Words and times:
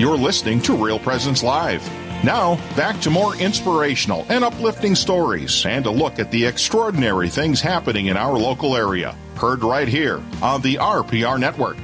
You're 0.00 0.16
listening 0.16 0.62
to 0.62 0.74
Real 0.74 0.98
Presence 0.98 1.42
Live. 1.42 1.86
Now, 2.24 2.56
back 2.74 3.02
to 3.02 3.10
more 3.10 3.36
inspirational 3.36 4.24
and 4.30 4.42
uplifting 4.42 4.94
stories 4.94 5.66
and 5.66 5.84
a 5.84 5.90
look 5.90 6.18
at 6.18 6.30
the 6.30 6.46
extraordinary 6.46 7.28
things 7.28 7.60
happening 7.60 8.06
in 8.06 8.16
our 8.16 8.32
local 8.38 8.74
area. 8.74 9.14
Heard 9.36 9.62
right 9.62 9.86
here 9.86 10.22
on 10.40 10.62
the 10.62 10.76
RPR 10.76 11.38
Network. 11.38 11.76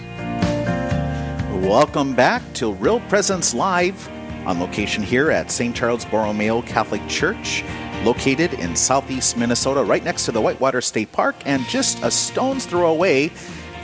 Welcome 1.62 2.14
back 2.14 2.40
to 2.54 2.72
Real 2.72 3.00
Presence 3.00 3.52
Live 3.52 4.08
on 4.46 4.60
location 4.60 5.02
here 5.02 5.30
at 5.30 5.50
St. 5.50 5.76
Charles 5.76 6.06
Borromeo 6.06 6.62
Catholic 6.62 7.06
Church, 7.08 7.62
located 8.02 8.54
in 8.54 8.76
southeast 8.76 9.36
Minnesota, 9.36 9.84
right 9.84 10.02
next 10.02 10.24
to 10.24 10.32
the 10.32 10.40
Whitewater 10.40 10.80
State 10.80 11.12
Park 11.12 11.36
and 11.44 11.62
just 11.66 12.02
a 12.02 12.10
stone's 12.10 12.64
throw 12.64 12.90
away 12.90 13.28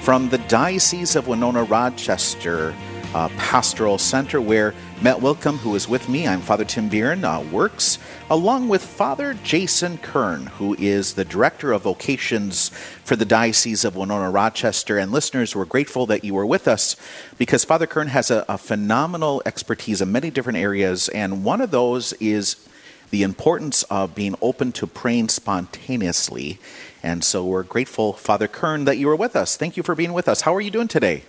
from 0.01 0.31
the 0.31 0.39
Diocese 0.39 1.17
of 1.17 1.29
Winona 1.29 1.65
Rochester 1.65 2.75
uh, 3.15 3.29
Pastoral 3.37 3.99
Center, 3.99 4.41
where 4.41 4.75
Matt 5.03 5.19
Wilkham, 5.19 5.57
who 5.57 5.75
is 5.75 5.89
with 5.89 6.09
me, 6.09 6.27
I'm 6.27 6.41
Father 6.41 6.65
Tim 6.65 6.89
Bieran, 6.89 7.25
uh, 7.25 7.43
works, 7.51 7.99
along 8.31 8.69
with 8.69 8.83
Father 8.83 9.35
Jason 9.45 9.99
Kern, 9.99 10.47
who 10.47 10.75
is 10.79 11.15
the 11.15 11.25
Director 11.25 11.73
of 11.73 11.83
Vocations 11.83 12.71
for 13.05 13.17
the 13.17 13.25
Diocese 13.25 13.85
of 13.85 13.97
Winona 13.97 14.31
Rochester. 14.31 14.99
And 14.99 15.13
listeners, 15.13 15.55
we're 15.55 15.65
grateful 15.65 16.07
that 16.07 16.25
you 16.25 16.35
were 16.35 16.47
with 16.47 16.67
us 16.69 16.97
because 17.39 17.65
Father 17.65 17.87
Kern 17.87 18.09
has 18.09 18.31
a, 18.31 18.45
a 18.49 18.59
phenomenal 18.59 19.43
expertise 19.45 20.01
in 20.01 20.13
many 20.13 20.31
different 20.31 20.59
areas, 20.59 21.09
and 21.11 21.45
one 21.45 21.61
of 21.61 21.71
those 21.71 22.13
is 22.15 22.69
the 23.11 23.23
importance 23.23 23.83
of 23.85 24.15
being 24.15 24.35
open 24.41 24.73
to 24.73 24.87
praying 24.87 25.29
spontaneously. 25.29 26.59
And 27.03 27.23
so 27.23 27.45
we're 27.45 27.63
grateful, 27.63 28.15
Father 28.15 28.49
Kern, 28.49 28.87
that 28.87 28.97
you 28.97 29.07
were 29.07 29.17
with 29.17 29.37
us. 29.37 29.57
Thank 29.57 29.77
you 29.77 29.83
for 29.83 29.95
being 29.95 30.15
with 30.15 30.29
us. 30.29 30.41
How 30.41 30.55
are 30.55 30.63
you 30.63 30.71
doing 30.71 30.89
today? 30.89 31.25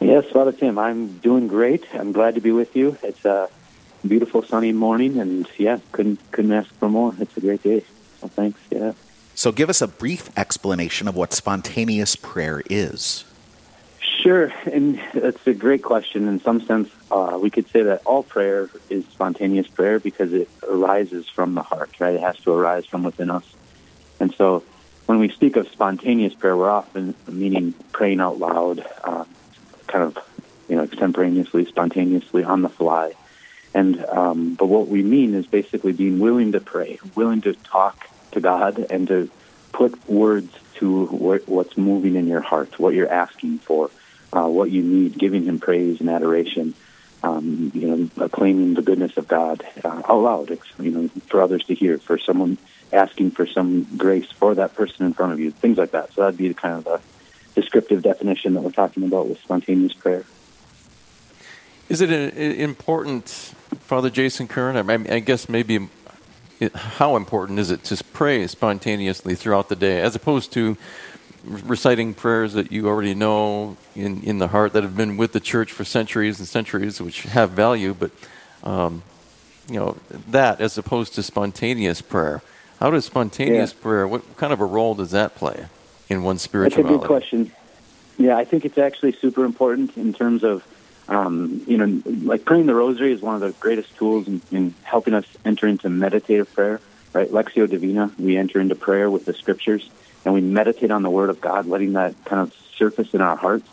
Yes, 0.00 0.26
Father 0.26 0.52
Tim, 0.52 0.78
I'm 0.78 1.18
doing 1.18 1.48
great. 1.48 1.84
I'm 1.94 2.12
glad 2.12 2.34
to 2.34 2.40
be 2.40 2.52
with 2.52 2.76
you. 2.76 2.96
It's 3.02 3.24
a 3.24 3.48
beautiful 4.06 4.42
sunny 4.42 4.72
morning, 4.72 5.18
and 5.18 5.48
yeah, 5.58 5.78
couldn't 5.92 6.20
couldn't 6.32 6.52
ask 6.52 6.72
for 6.74 6.88
more. 6.88 7.14
It's 7.18 7.36
a 7.36 7.40
great 7.40 7.62
day. 7.62 7.84
So 8.20 8.28
thanks. 8.28 8.60
Yeah. 8.70 8.92
So 9.34 9.52
give 9.52 9.68
us 9.68 9.82
a 9.82 9.88
brief 9.88 10.30
explanation 10.36 11.08
of 11.08 11.16
what 11.16 11.32
spontaneous 11.32 12.16
prayer 12.16 12.62
is. 12.70 13.24
Sure, 14.00 14.52
and 14.70 15.00
that's 15.14 15.46
a 15.46 15.54
great 15.54 15.82
question. 15.82 16.26
In 16.26 16.40
some 16.40 16.60
sense, 16.62 16.90
uh, 17.10 17.38
we 17.40 17.50
could 17.50 17.68
say 17.68 17.82
that 17.82 18.02
all 18.04 18.22
prayer 18.22 18.68
is 18.90 19.04
spontaneous 19.06 19.68
prayer 19.68 20.00
because 20.00 20.32
it 20.32 20.48
arises 20.68 21.28
from 21.28 21.54
the 21.54 21.62
heart, 21.62 21.90
right? 22.00 22.14
It 22.14 22.20
has 22.20 22.38
to 22.40 22.52
arise 22.52 22.86
from 22.86 23.02
within 23.02 23.30
us. 23.30 23.44
And 24.18 24.34
so 24.34 24.64
when 25.06 25.18
we 25.18 25.28
speak 25.28 25.56
of 25.56 25.68
spontaneous 25.68 26.34
prayer, 26.34 26.56
we're 26.56 26.70
often 26.70 27.14
meaning 27.28 27.74
praying 27.92 28.20
out 28.20 28.38
loud, 28.38 28.84
uh, 29.04 29.24
kind 29.86 30.04
of 30.04 30.18
you 30.68 30.76
know 30.76 30.82
extemporaneously, 30.82 31.66
spontaneously 31.66 32.44
on 32.44 32.62
the 32.62 32.68
fly. 32.68 33.14
And 33.74 34.04
um, 34.06 34.54
but 34.54 34.66
what 34.66 34.88
we 34.88 35.02
mean 35.02 35.34
is 35.34 35.46
basically 35.46 35.92
being 35.92 36.18
willing 36.18 36.52
to 36.52 36.60
pray, 36.60 36.98
willing 37.14 37.42
to 37.42 37.52
talk 37.52 38.08
to 38.32 38.40
God, 38.40 38.78
and 38.90 39.06
to 39.08 39.30
put 39.72 40.08
words 40.08 40.52
to 40.76 41.06
what's 41.06 41.76
moving 41.76 42.16
in 42.16 42.26
your 42.26 42.40
heart, 42.40 42.78
what 42.78 42.94
you're 42.94 43.10
asking 43.10 43.58
for, 43.58 43.90
uh, 44.32 44.46
what 44.46 44.70
you 44.70 44.82
need, 44.82 45.18
giving 45.18 45.44
Him 45.44 45.58
praise 45.58 46.00
and 46.00 46.08
adoration. 46.08 46.74
Um, 47.22 47.72
you 47.74 47.88
know, 47.88 48.24
acclaiming 48.24 48.74
the 48.74 48.82
goodness 48.82 49.16
of 49.16 49.26
God 49.26 49.64
uh, 49.82 50.02
out 50.08 50.20
loud, 50.20 50.58
you 50.78 50.90
know, 50.90 51.08
for 51.28 51.42
others 51.42 51.64
to 51.64 51.74
hear, 51.74 51.98
for 51.98 52.18
someone 52.18 52.56
asking 52.92 53.32
for 53.32 53.46
some 53.46 53.84
grace 53.96 54.30
for 54.30 54.54
that 54.54 54.74
person 54.74 55.06
in 55.06 55.12
front 55.12 55.32
of 55.32 55.40
you, 55.40 55.50
things 55.50 55.76
like 55.76 55.90
that. 55.90 56.12
So 56.12 56.20
that'd 56.20 56.36
be 56.36 56.52
kind 56.54 56.76
of 56.76 56.84
the 56.84 57.00
descriptive 57.56 58.02
definition 58.02 58.54
that 58.54 58.60
we're 58.60 58.70
talking 58.70 59.02
about 59.02 59.28
with 59.28 59.40
spontaneous 59.40 59.94
prayer. 59.94 60.24
Is 61.88 62.00
it 62.00 62.10
important, 62.10 63.28
Father 63.80 64.10
Jason 64.10 64.46
Kern? 64.46 64.76
I, 64.76 64.82
mean, 64.82 65.10
I 65.10 65.18
guess 65.20 65.48
maybe 65.48 65.88
how 66.74 67.16
important 67.16 67.58
is 67.58 67.70
it 67.70 67.82
to 67.84 68.04
pray 68.12 68.46
spontaneously 68.46 69.34
throughout 69.34 69.68
the 69.68 69.76
day, 69.76 70.00
as 70.00 70.14
opposed 70.14 70.52
to 70.52 70.76
reciting 71.44 72.12
prayers 72.12 72.52
that 72.54 72.72
you 72.72 72.88
already 72.88 73.14
know 73.14 73.76
in, 73.94 74.22
in 74.22 74.38
the 74.38 74.48
heart 74.48 74.72
that 74.72 74.82
have 74.82 74.96
been 74.96 75.16
with 75.16 75.32
the 75.32 75.40
church 75.40 75.72
for 75.72 75.84
centuries 75.84 76.38
and 76.38 76.48
centuries, 76.48 77.00
which 77.00 77.22
have 77.22 77.50
value, 77.50 77.94
but 77.94 78.10
um, 78.64 79.02
you 79.68 79.78
know 79.78 79.96
that 80.28 80.60
as 80.60 80.76
opposed 80.76 81.14
to 81.14 81.22
spontaneous 81.22 82.02
prayer. 82.02 82.42
How 82.80 82.90
does 82.90 83.04
spontaneous 83.04 83.72
yeah. 83.72 83.82
prayer? 83.82 84.08
What 84.08 84.36
kind 84.36 84.52
of 84.52 84.60
a 84.60 84.64
role 84.64 84.94
does 84.94 85.12
that 85.12 85.34
play? 85.34 85.66
In 86.08 86.22
one's 86.22 86.42
spirituality? 86.42 86.82
That's 86.82 86.94
a 86.94 86.98
good 86.98 87.06
question. 87.06 87.52
Yeah, 88.18 88.36
I 88.36 88.44
think 88.44 88.64
it's 88.64 88.78
actually 88.78 89.12
super 89.12 89.44
important 89.44 89.96
in 89.96 90.14
terms 90.14 90.44
of, 90.44 90.64
um, 91.08 91.62
you 91.66 91.76
know, 91.76 92.02
like 92.22 92.44
praying 92.44 92.66
the 92.66 92.74
rosary 92.74 93.12
is 93.12 93.20
one 93.20 93.34
of 93.34 93.40
the 93.40 93.52
greatest 93.52 93.94
tools 93.96 94.26
in, 94.26 94.40
in 94.50 94.74
helping 94.82 95.14
us 95.14 95.26
enter 95.44 95.66
into 95.66 95.88
meditative 95.88 96.52
prayer, 96.54 96.80
right? 97.12 97.28
Lectio 97.28 97.68
Divina, 97.68 98.10
we 98.18 98.36
enter 98.36 98.60
into 98.60 98.74
prayer 98.74 99.10
with 99.10 99.24
the 99.24 99.34
scriptures 99.34 99.88
and 100.24 100.32
we 100.32 100.40
meditate 100.40 100.90
on 100.90 101.02
the 101.02 101.10
Word 101.10 101.28
of 101.28 101.40
God, 101.40 101.66
letting 101.66 101.92
that 101.92 102.14
kind 102.24 102.40
of 102.40 102.54
surface 102.76 103.12
in 103.12 103.20
our 103.20 103.36
hearts. 103.36 103.68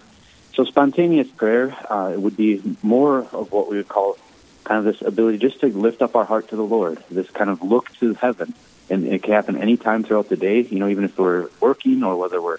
So 0.56 0.66
spontaneous 0.66 1.30
prayer 1.30 1.76
uh, 1.90 2.14
would 2.18 2.38
be 2.38 2.62
more 2.84 3.20
of 3.20 3.52
what 3.52 3.70
we 3.70 3.78
would 3.78 3.88
call 3.88 4.18
kind 4.66 4.80
of 4.80 4.86
this 4.86 5.06
ability 5.06 5.38
just 5.40 5.62
to 5.62 5.68
lift 5.68 6.02
up 6.02 6.16
our 6.16 6.26
heart 6.26 6.50
to 6.50 6.56
the 6.56 6.64
Lord, 6.64 7.04
this 7.10 7.30
kind 7.30 7.50
of 7.50 7.62
look 7.62 7.92
to 8.00 8.14
heaven 8.14 8.54
and 8.90 9.08
it 9.08 9.24
can 9.24 9.34
happen 9.34 9.58
anytime 9.58 10.04
throughout 10.04 10.30
the 10.30 10.36
day. 10.36 10.62
You 10.62 10.80
know, 10.80 10.88
even 10.88 11.04
if 11.06 11.18
we're 11.18 11.50
working 11.60 12.04
or 12.04 12.16
whether 12.16 12.42
we're, 12.42 12.58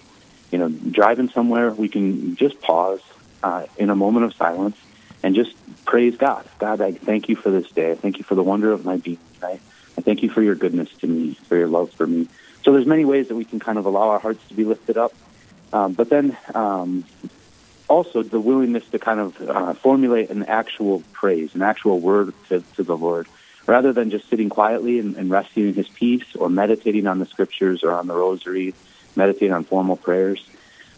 you 0.51 0.59
know, 0.59 0.69
driving 0.69 1.29
somewhere, 1.31 1.71
we 1.71 1.89
can 1.89 2.37
just 2.37 2.61
pause 2.61 3.01
uh, 3.43 3.67
in 3.77 3.91
a 3.91 3.97
moment 3.97 4.27
of 4.27 4.34
silence 4.34 4.77
and 5.23 5.34
just 5.34 5.55
praise 5.84 6.17
God. 6.17 6.47
God, 6.59 6.81
I 6.81 6.93
thank 6.93 7.29
you 7.29 7.37
for 7.37 7.51
this 7.51 7.71
day. 7.71 7.91
I 7.91 7.95
thank 7.95 8.19
you 8.19 8.25
for 8.25 8.34
the 8.34 8.43
wonder 8.43 8.73
of 8.73 8.84
my 8.84 8.97
being. 8.97 9.19
I, 9.43 9.61
I 9.97 10.01
thank 10.01 10.23
you 10.23 10.31
for 10.31 10.43
your 10.43 10.55
goodness 10.55 10.89
to 11.01 11.07
me, 11.07 11.34
for 11.49 11.57
your 11.57 11.69
love 11.69 11.93
for 11.93 12.07
me. 12.07 12.29
So 12.63 12.73
there's 12.73 12.87
many 12.87 13.05
ways 13.05 13.29
that 13.29 13.34
we 13.34 13.45
can 13.45 13.61
kind 13.61 13.79
of 13.79 13.87
allow 13.87 14.09
our 14.11 14.19
hearts 14.19 14.41
to 14.49 14.55
be 14.55 14.65
lifted 14.65 14.97
up. 14.97 15.13
Um, 15.73 15.93
but 15.93 16.09
then 16.09 16.37
um, 16.55 17.05
also 17.89 18.23
the 18.23 18.41
willingness 18.41 18.84
to 18.91 18.99
kind 18.99 19.21
of 19.21 19.41
uh, 19.41 19.75
formulate 19.75 20.31
an 20.31 20.45
actual 20.45 21.03
praise, 21.13 21.55
an 21.55 21.63
actual 21.63 22.01
word 22.01 22.33
to, 22.49 22.63
to 22.77 22.83
the 22.83 22.97
Lord 22.97 23.27
rather 23.67 23.93
than 23.93 24.11
just 24.11 24.29
sitting 24.29 24.49
quietly 24.49 24.99
and, 24.99 25.17
and 25.17 25.31
resting 25.31 25.69
in 25.69 25.75
his 25.75 25.89
peace 25.89 26.37
or 26.37 26.49
meditating 26.49 27.07
on 27.07 27.19
the 27.19 27.27
scriptures 27.27 27.83
or 27.83 27.93
on 27.93 28.07
the 28.07 28.15
rosary, 28.15 28.75
meditating 29.17 29.53
on 29.53 29.65
formal 29.65 29.97
prayers, 29.97 30.45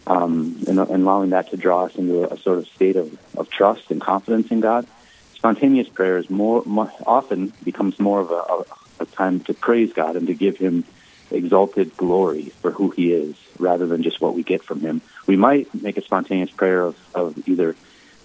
um, 0.05 0.57
and, 0.67 0.79
and, 0.79 1.03
allowing 1.03 1.31
that 1.31 1.49
to 1.51 1.57
draw 1.57 1.85
us 1.85 1.95
into 1.95 2.23
a, 2.23 2.33
a, 2.33 2.37
sort 2.37 2.57
of 2.57 2.67
state 2.67 2.95
of, 2.95 3.17
of 3.37 3.49
trust 3.49 3.91
and 3.91 4.01
confidence 4.01 4.49
in 4.51 4.61
God. 4.61 4.87
Spontaneous 5.33 5.89
prayer 5.89 6.17
is 6.17 6.29
more, 6.29 6.63
more 6.65 6.91
often 7.05 7.51
becomes 7.63 7.99
more 7.99 8.21
of 8.21 8.31
a, 8.31 8.33
a, 8.33 8.65
a 9.01 9.05
time 9.05 9.41
to 9.41 9.53
praise 9.53 9.91
God 9.93 10.15
and 10.15 10.27
to 10.27 10.33
give 10.33 10.57
Him 10.57 10.85
exalted 11.29 11.95
glory 11.97 12.51
for 12.61 12.71
who 12.71 12.89
He 12.89 13.11
is, 13.11 13.35
rather 13.59 13.85
than 13.85 14.01
just 14.01 14.21
what 14.21 14.33
we 14.33 14.43
get 14.43 14.63
from 14.63 14.79
Him. 14.79 15.01
We 15.25 15.35
might 15.35 15.73
make 15.73 15.97
a 15.97 16.01
spontaneous 16.01 16.51
prayer 16.51 16.81
of, 16.81 16.97
of 17.13 17.47
either, 17.47 17.75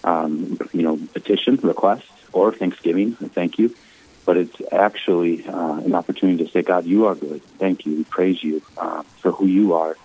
um, 0.05 0.57
you 0.71 0.83
know, 0.83 0.97
petition, 1.13 1.57
request, 1.57 2.07
or 2.31 2.53
thanksgiving, 2.53 3.13
thank 3.13 3.59
you 3.59 3.75
but 4.25 4.37
it's 4.37 4.55
actually 4.71 5.45
uh, 5.45 5.77
an 5.77 5.95
opportunity 5.95 6.45
to 6.45 6.51
say, 6.51 6.61
God, 6.61 6.85
you 6.85 7.07
are 7.07 7.15
good. 7.15 7.43
Thank 7.59 7.85
you. 7.85 7.97
We 7.97 8.03
praise 8.03 8.43
you 8.43 8.61
uh, 8.77 9.03
for 9.19 9.31
who 9.31 9.45
you 9.45 9.73
are, 9.73 9.97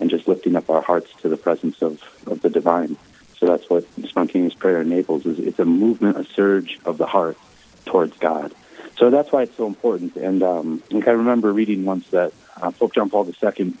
and 0.00 0.10
just 0.10 0.28
lifting 0.28 0.56
up 0.56 0.70
our 0.70 0.82
hearts 0.82 1.10
to 1.22 1.28
the 1.28 1.36
presence 1.36 1.82
of, 1.82 2.00
of 2.26 2.42
the 2.42 2.50
divine. 2.50 2.96
So 3.38 3.46
that's 3.46 3.68
what 3.68 3.84
spontaneous 4.06 4.54
prayer 4.54 4.80
enables. 4.80 5.26
Is 5.26 5.38
it's 5.38 5.58
a 5.58 5.64
movement, 5.64 6.16
a 6.16 6.24
surge 6.24 6.78
of 6.84 6.98
the 6.98 7.06
heart 7.06 7.36
towards 7.84 8.16
God. 8.18 8.54
So 8.96 9.10
that's 9.10 9.32
why 9.32 9.42
it's 9.42 9.56
so 9.56 9.66
important. 9.66 10.16
And 10.16 10.42
um, 10.42 10.82
like 10.90 11.08
I 11.08 11.12
remember 11.12 11.52
reading 11.52 11.84
once 11.84 12.08
that 12.10 12.32
uh, 12.60 12.70
Pope 12.70 12.94
John 12.94 13.10
Paul 13.10 13.26
II 13.26 13.74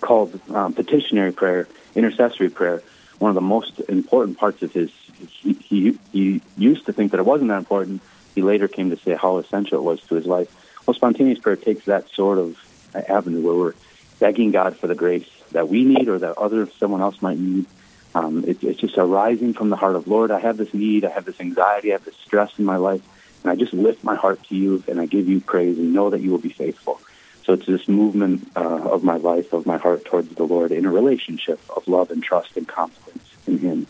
called 0.00 0.40
um, 0.50 0.72
petitionary 0.74 1.32
prayer, 1.32 1.66
intercessory 1.94 2.50
prayer, 2.50 2.82
one 3.18 3.30
of 3.30 3.34
the 3.34 3.40
most 3.40 3.80
important 3.88 4.38
parts 4.38 4.62
of 4.62 4.72
his. 4.72 4.90
He, 5.18 5.54
he, 5.54 5.98
he 6.12 6.40
used 6.56 6.86
to 6.86 6.92
think 6.92 7.10
that 7.10 7.18
it 7.18 7.26
wasn't 7.26 7.48
that 7.48 7.58
important 7.58 8.00
he 8.34 8.42
later 8.42 8.68
came 8.68 8.90
to 8.90 8.96
say 8.96 9.14
how 9.14 9.38
essential 9.38 9.78
it 9.78 9.82
was 9.82 10.00
to 10.02 10.14
his 10.14 10.26
life. 10.26 10.54
Well, 10.86 10.94
spontaneous 10.94 11.38
prayer 11.38 11.56
takes 11.56 11.84
that 11.86 12.08
sort 12.10 12.38
of 12.38 12.56
avenue 12.94 13.42
where 13.42 13.54
we're 13.54 13.74
begging 14.18 14.50
God 14.50 14.76
for 14.76 14.86
the 14.86 14.94
grace 14.94 15.28
that 15.52 15.68
we 15.68 15.84
need 15.84 16.08
or 16.08 16.18
that 16.18 16.38
other 16.38 16.68
someone 16.78 17.00
else 17.00 17.20
might 17.22 17.38
need. 17.38 17.66
Um, 18.14 18.44
it, 18.44 18.62
it's 18.64 18.80
just 18.80 18.96
arising 18.96 19.54
from 19.54 19.70
the 19.70 19.76
heart 19.76 19.96
of 19.96 20.08
Lord. 20.08 20.30
I 20.30 20.40
have 20.40 20.56
this 20.56 20.72
need. 20.72 21.04
I 21.04 21.10
have 21.10 21.24
this 21.24 21.40
anxiety. 21.40 21.90
I 21.90 21.92
have 21.92 22.04
this 22.04 22.16
stress 22.16 22.58
in 22.58 22.64
my 22.64 22.76
life, 22.76 23.02
and 23.42 23.52
I 23.52 23.56
just 23.56 23.72
lift 23.72 24.02
my 24.02 24.16
heart 24.16 24.42
to 24.44 24.56
you 24.56 24.82
and 24.88 25.00
I 25.00 25.06
give 25.06 25.28
you 25.28 25.40
praise 25.40 25.78
and 25.78 25.92
know 25.92 26.10
that 26.10 26.20
you 26.20 26.30
will 26.30 26.38
be 26.38 26.50
faithful. 26.50 27.00
So 27.44 27.54
it's 27.54 27.66
this 27.66 27.88
movement 27.88 28.50
uh, 28.56 28.60
of 28.60 29.04
my 29.04 29.16
life, 29.16 29.52
of 29.52 29.66
my 29.66 29.78
heart 29.78 30.04
towards 30.04 30.34
the 30.34 30.44
Lord 30.44 30.70
in 30.70 30.84
a 30.84 30.90
relationship 30.90 31.60
of 31.74 31.88
love 31.88 32.10
and 32.10 32.22
trust 32.22 32.56
and 32.56 32.68
confidence 32.68 33.24
in 33.46 33.58
Him 33.58 33.86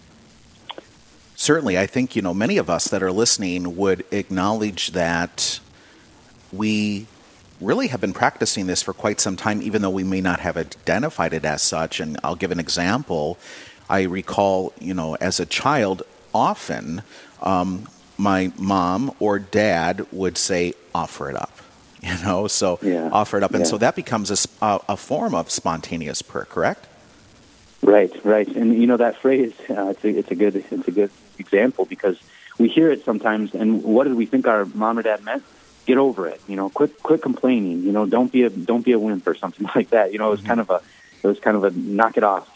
certainly, 1.49 1.79
I 1.79 1.87
think, 1.87 2.15
you 2.15 2.21
know, 2.21 2.35
many 2.35 2.59
of 2.59 2.69
us 2.69 2.89
that 2.89 3.03
are 3.03 3.11
listening 3.11 3.75
would 3.75 4.05
acknowledge 4.11 4.89
that 4.89 5.61
we 6.53 7.07
really 7.59 7.87
have 7.87 8.03
been 8.03 8.13
practicing 8.13 8.67
this 8.67 8.83
for 8.83 8.93
quite 8.93 9.19
some 9.19 9.35
time, 9.35 9.63
even 9.63 9.81
though 9.81 9.89
we 9.89 10.05
may 10.05 10.21
not 10.21 10.41
have 10.41 10.59
identified 10.59 11.33
it 11.33 11.47
as 11.47 11.63
such. 11.63 12.01
And 12.01 12.19
I'll 12.23 12.37
give 12.37 12.51
an 12.51 12.61
example. 12.61 13.39
I 13.89 14.03
recall, 14.03 14.75
you 14.79 14.93
know, 14.93 15.15
as 15.23 15.41
a 15.41 15.47
child, 15.47 16.03
often 16.35 17.01
um, 17.41 17.89
my 18.19 18.53
mom 18.59 19.11
or 19.19 19.39
dad 19.39 20.07
would 20.13 20.37
say, 20.37 20.75
offer 20.95 21.31
it 21.31 21.37
up. 21.37 21.53
You 22.03 22.17
know, 22.25 22.47
so 22.47 22.79
Yeah. 22.83 23.09
offer 23.11 23.39
it 23.39 23.43
up. 23.43 23.53
And 23.55 23.65
Yeah. 23.65 23.71
so 23.71 23.79
that 23.79 23.97
becomes 23.97 24.31
a, 24.31 24.81
a 24.87 24.97
form 24.99 25.35
of 25.35 25.51
spontaneous 25.51 26.21
prayer, 26.21 26.45
correct? 26.45 26.87
Right, 27.83 28.13
right, 28.25 28.49
and 28.49 28.75
you 28.75 28.87
know 28.87 28.97
that 28.97 29.19
phrase. 29.19 29.55
Uh, 29.71 29.89
it's 29.91 30.05
a 30.05 30.09
it's 30.09 30.31
a 30.31 30.35
good 30.35 30.57
it's 30.57 30.89
a 30.89 30.91
good 30.91 31.11
example 31.39 31.85
because 31.85 32.19
we 32.59 32.69
hear 32.69 32.91
it 32.91 33.05
sometimes. 33.05 33.55
And 33.55 33.83
what 33.85 34.05
did 34.05 34.15
we 34.15 34.27
think 34.27 34.49
our 34.49 34.65
mom 34.65 34.99
or 34.99 35.03
dad 35.03 35.25
meant? 35.25 35.45
Get 35.87 35.97
over 35.97 36.27
it. 36.27 36.41
You 36.49 36.57
know, 36.57 36.71
quit 36.71 37.03
quit 37.03 37.23
complaining. 37.23 37.83
You 37.83 37.93
know, 37.93 38.05
don't 38.05 38.33
be 38.33 38.43
a 38.43 38.51
don't 38.51 38.85
be 38.85 38.93
a 38.93 38.99
wimp 38.99 39.27
or 39.27 39.35
something 39.35 39.69
like 39.75 39.91
that. 39.91 40.13
You 40.13 40.19
know, 40.19 40.29
it 40.29 40.31
was 40.33 40.43
kind 40.43 40.61
of 40.61 40.71
a 40.71 40.83
it 41.23 41.27
was 41.27 41.39
kind 41.39 41.57
of 41.57 41.65
a 41.65 41.71
knock 41.71 42.17
it 42.17 42.25
off. 42.25 42.49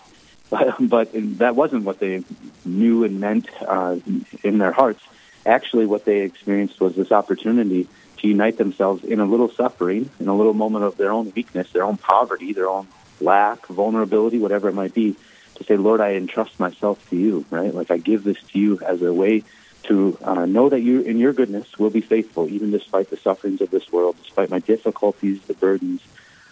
But 0.51 0.77
but 0.81 1.39
that 1.39 1.57
wasn't 1.57 1.85
what 1.85 1.99
they 1.99 2.25
knew 2.67 3.05
and 3.05 3.21
meant 3.21 3.49
uh, 3.63 3.97
in 4.43 4.59
their 4.59 4.73
hearts. 4.73 5.03
Actually, 5.47 5.87
what 5.87 6.05
they 6.05 6.21
experienced 6.21 6.79
was 6.79 6.95
this 6.95 7.11
opportunity 7.11 7.89
to 8.19 8.29
unite 8.29 8.59
themselves 8.59 9.03
in 9.03 9.19
a 9.19 9.25
little 9.25 9.51
suffering, 9.51 10.11
in 10.21 10.29
a 10.29 10.35
little 10.35 10.53
moment 10.53 10.85
of 10.85 10.99
their 10.99 11.11
own 11.11 11.33
weakness, 11.35 11.73
their 11.73 11.85
own 11.85 11.97
poverty, 11.97 12.53
their 12.53 12.69
own 12.69 12.87
lack, 13.23 13.67
vulnerability, 13.67 14.39
whatever 14.39 14.69
it 14.69 14.75
might 14.75 14.95
be, 14.95 15.17
to 15.57 15.65
say, 15.65 15.77
Lord, 15.77 16.01
I 16.01 16.15
entrust 16.15 16.59
myself 16.59 17.09
to 17.11 17.17
you, 17.17 17.45
right? 17.51 17.75
Like 17.75 17.91
I 17.91 17.99
give 17.99 18.25
this 18.25 18.41
to 18.53 18.59
you 18.59 18.81
as 18.81 19.03
a 19.03 19.13
way 19.13 19.45
to 19.85 20.17
uh, 20.23 20.47
know 20.47 20.69
that 20.69 20.81
you, 20.81 21.01
in 21.01 21.19
your 21.19 21.33
goodness, 21.33 21.79
will 21.79 21.91
be 21.91 22.01
faithful, 22.01 22.49
even 22.49 22.71
despite 22.71 23.11
the 23.11 23.17
sufferings 23.17 23.61
of 23.61 23.71
this 23.71 23.91
world, 23.91 24.17
despite 24.23 24.51
my 24.51 24.61
difficulties, 24.61 25.41
the 25.43 25.55
burdens. 25.55 26.01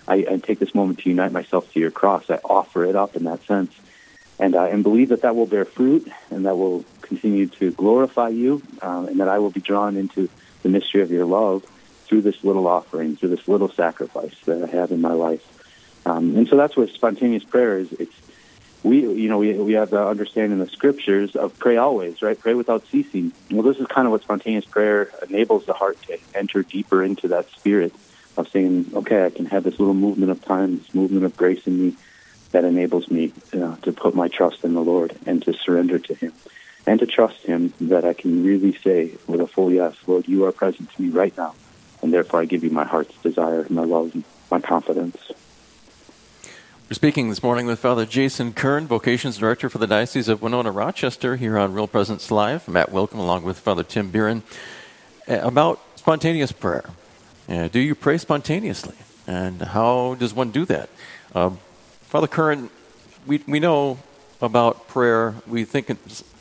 I, 0.08 0.26
I 0.28 0.36
take 0.38 0.58
this 0.58 0.74
moment 0.74 1.00
to 1.00 1.08
unite 1.08 1.32
myself 1.32 1.72
to 1.72 1.80
your 1.80 1.90
cross. 1.90 2.28
I 2.28 2.40
offer 2.44 2.84
it 2.84 2.96
up 2.96 3.14
in 3.16 3.24
that 3.24 3.44
sense, 3.44 3.72
and 4.38 4.56
uh, 4.56 4.64
and 4.64 4.82
believe 4.82 5.10
that 5.10 5.22
that 5.22 5.36
will 5.36 5.46
bear 5.46 5.64
fruit 5.64 6.10
and 6.30 6.46
that 6.46 6.56
will 6.56 6.84
continue 7.02 7.46
to 7.46 7.70
glorify 7.70 8.30
you, 8.30 8.62
um, 8.82 9.06
and 9.08 9.20
that 9.20 9.28
I 9.28 9.38
will 9.38 9.50
be 9.50 9.60
drawn 9.60 9.96
into 9.96 10.28
the 10.62 10.68
mystery 10.68 11.02
of 11.02 11.10
your 11.10 11.24
love 11.24 11.64
through 12.06 12.22
this 12.22 12.42
little 12.42 12.66
offering, 12.66 13.16
through 13.16 13.28
this 13.28 13.46
little 13.46 13.70
sacrifice 13.70 14.34
that 14.46 14.64
I 14.64 14.66
have 14.66 14.90
in 14.90 15.00
my 15.00 15.12
life. 15.12 15.46
Um, 16.10 16.36
and 16.36 16.48
so 16.48 16.56
that's 16.56 16.76
what 16.76 16.88
spontaneous 16.90 17.44
prayer 17.44 17.78
is. 17.78 17.92
It's 17.92 18.14
we, 18.82 19.00
you 19.00 19.28
know, 19.28 19.38
we, 19.38 19.52
we 19.52 19.74
have 19.74 19.90
the 19.90 20.04
understanding 20.04 20.52
in 20.52 20.58
the 20.58 20.70
scriptures 20.70 21.36
of 21.36 21.58
pray 21.58 21.76
always, 21.76 22.22
right? 22.22 22.38
Pray 22.38 22.54
without 22.54 22.86
ceasing. 22.86 23.32
Well, 23.50 23.62
this 23.62 23.76
is 23.76 23.86
kind 23.86 24.06
of 24.06 24.12
what 24.12 24.22
spontaneous 24.22 24.64
prayer 24.64 25.10
enables 25.28 25.66
the 25.66 25.74
heart 25.74 26.00
to 26.02 26.18
enter 26.34 26.62
deeper 26.62 27.04
into 27.04 27.28
that 27.28 27.50
spirit 27.50 27.92
of 28.36 28.48
saying, 28.48 28.90
okay, 28.94 29.26
I 29.26 29.30
can 29.30 29.46
have 29.46 29.64
this 29.64 29.78
little 29.78 29.94
movement 29.94 30.30
of 30.32 30.42
time, 30.42 30.78
this 30.78 30.94
movement 30.94 31.26
of 31.26 31.36
grace 31.36 31.66
in 31.66 31.78
me 31.78 31.96
that 32.52 32.64
enables 32.64 33.10
me 33.10 33.32
uh, 33.52 33.76
to 33.76 33.92
put 33.92 34.14
my 34.14 34.28
trust 34.28 34.64
in 34.64 34.74
the 34.74 34.82
Lord 34.82 35.14
and 35.26 35.42
to 35.42 35.52
surrender 35.52 35.98
to 35.98 36.14
Him 36.14 36.32
and 36.86 36.98
to 37.00 37.06
trust 37.06 37.42
Him 37.42 37.74
that 37.82 38.04
I 38.04 38.14
can 38.14 38.44
really 38.44 38.76
say 38.78 39.12
with 39.26 39.40
a 39.40 39.46
full 39.46 39.70
yes, 39.70 39.94
Lord, 40.06 40.26
you 40.26 40.46
are 40.46 40.52
present 40.52 40.90
to 40.92 41.02
me 41.02 41.10
right 41.10 41.36
now, 41.36 41.54
and 42.02 42.12
therefore 42.12 42.40
I 42.40 42.46
give 42.46 42.64
you 42.64 42.70
my 42.70 42.84
heart's 42.84 43.14
desire, 43.22 43.66
my 43.68 43.84
love, 43.84 44.16
my 44.50 44.60
confidence. 44.60 45.18
We're 46.90 46.94
speaking 46.94 47.28
this 47.28 47.40
morning 47.40 47.66
with 47.66 47.78
Father 47.78 48.04
Jason 48.04 48.52
Kern, 48.52 48.88
Vocations 48.88 49.38
Director 49.38 49.68
for 49.68 49.78
the 49.78 49.86
Diocese 49.86 50.26
of 50.26 50.42
Winona 50.42 50.72
Rochester, 50.72 51.36
here 51.36 51.56
on 51.56 51.72
Real 51.72 51.86
Presence 51.86 52.32
Live. 52.32 52.66
Matt 52.66 52.90
Wilkham, 52.90 53.18
along 53.20 53.44
with 53.44 53.60
Father 53.60 53.84
Tim 53.84 54.10
Buren, 54.10 54.42
uh, 55.28 55.34
about 55.34 55.78
spontaneous 55.94 56.50
prayer. 56.50 56.90
Uh, 57.48 57.68
do 57.68 57.78
you 57.78 57.94
pray 57.94 58.18
spontaneously? 58.18 58.96
And 59.24 59.62
how 59.62 60.16
does 60.16 60.34
one 60.34 60.50
do 60.50 60.64
that? 60.64 60.90
Uh, 61.32 61.50
Father 62.00 62.26
Kern, 62.26 62.70
we, 63.24 63.40
we 63.46 63.60
know 63.60 64.00
about 64.42 64.88
prayer, 64.88 65.36
we 65.46 65.64
think 65.64 65.96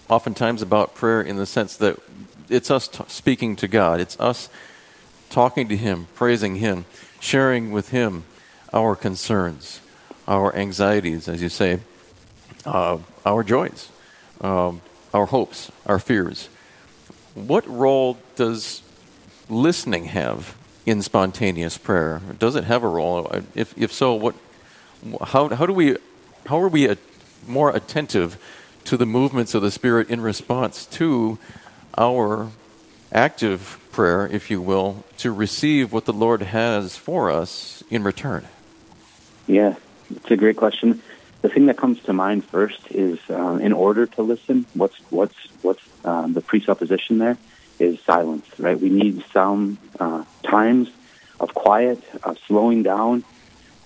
oftentimes 0.10 0.64
about 0.64 0.96
prayer 0.96 1.22
in 1.22 1.36
the 1.36 1.46
sense 1.46 1.78
that 1.78 2.00
it's 2.50 2.72
us 2.72 2.88
t- 2.88 3.04
speaking 3.08 3.56
to 3.58 3.68
God, 3.68 4.00
it's 4.00 4.20
us 4.20 4.50
talking 5.30 5.70
to 5.70 5.78
Him, 5.78 6.08
praising 6.16 6.56
Him, 6.56 6.86
sharing 7.20 7.70
with 7.72 7.90
Him 7.90 8.24
our 8.74 8.96
concerns, 8.96 9.82
our 10.30 10.56
anxieties, 10.56 11.28
as 11.28 11.42
you 11.42 11.50
say, 11.50 11.80
uh, 12.64 13.00
our 13.26 13.44
joys, 13.44 13.90
um, 14.42 14.80
our 15.12 15.26
hopes, 15.26 15.72
our 15.88 15.98
fears. 15.98 16.50
What 17.34 17.68
role 17.68 18.18
does 18.36 18.84
listening 19.50 20.06
have 20.06 20.56
in 20.86 21.02
spontaneous 21.02 21.78
prayer? 21.80 22.22
Does 22.38 22.56
it 22.56 22.66
have 22.66 22.84
a 22.84 22.88
role? 22.88 23.28
If, 23.56 23.76
if 23.76 23.92
so, 23.92 24.14
what, 24.14 24.36
how, 25.26 25.50
how 25.50 25.66
do 25.66 25.74
we, 25.74 25.98
how 26.46 26.62
are 26.62 26.68
we 26.68 26.88
a, 26.88 26.98
more 27.48 27.76
attentive 27.76 28.38
to 28.86 28.98
the 28.98 29.08
movements 29.08 29.56
of 29.56 29.64
the 29.64 29.72
Spirit 29.72 30.12
in 30.12 30.22
response 30.22 30.86
to 30.86 31.40
our 31.98 32.52
active 33.12 33.80
prayer, 33.92 34.28
if 34.28 34.52
you 34.52 34.62
will, 34.62 35.04
to 35.18 35.32
receive 35.32 35.92
what 35.92 36.06
the 36.06 36.14
Lord 36.14 36.44
has 36.44 36.96
for 36.96 37.32
us 37.32 37.84
in 37.90 38.04
return? 38.04 38.48
Yeah, 39.48 39.76
it's 40.12 40.32
a 40.32 40.38
great 40.38 40.58
question. 40.58 41.02
The 41.42 41.50
thing 41.50 41.68
that 41.68 41.78
comes 41.78 42.02
to 42.04 42.14
mind 42.14 42.44
first 42.46 42.80
is, 42.92 43.18
uh, 43.30 43.60
in 43.62 43.72
order 43.72 44.06
to 44.06 44.22
listen, 44.22 44.66
what's 44.74 44.98
what's 45.10 45.36
what's 45.62 45.82
um, 46.04 46.34
the 46.34 46.42
presupposition 46.42 47.18
there 47.18 47.38
is 47.80 48.00
silence, 48.02 48.46
right? 48.60 48.80
We 48.80 48.90
need 48.90 49.24
some 49.32 49.78
uh, 50.00 50.26
times 50.44 50.90
of 51.40 51.54
quiet, 51.54 52.04
of 52.24 52.38
slowing 52.48 52.84
down, 52.84 53.24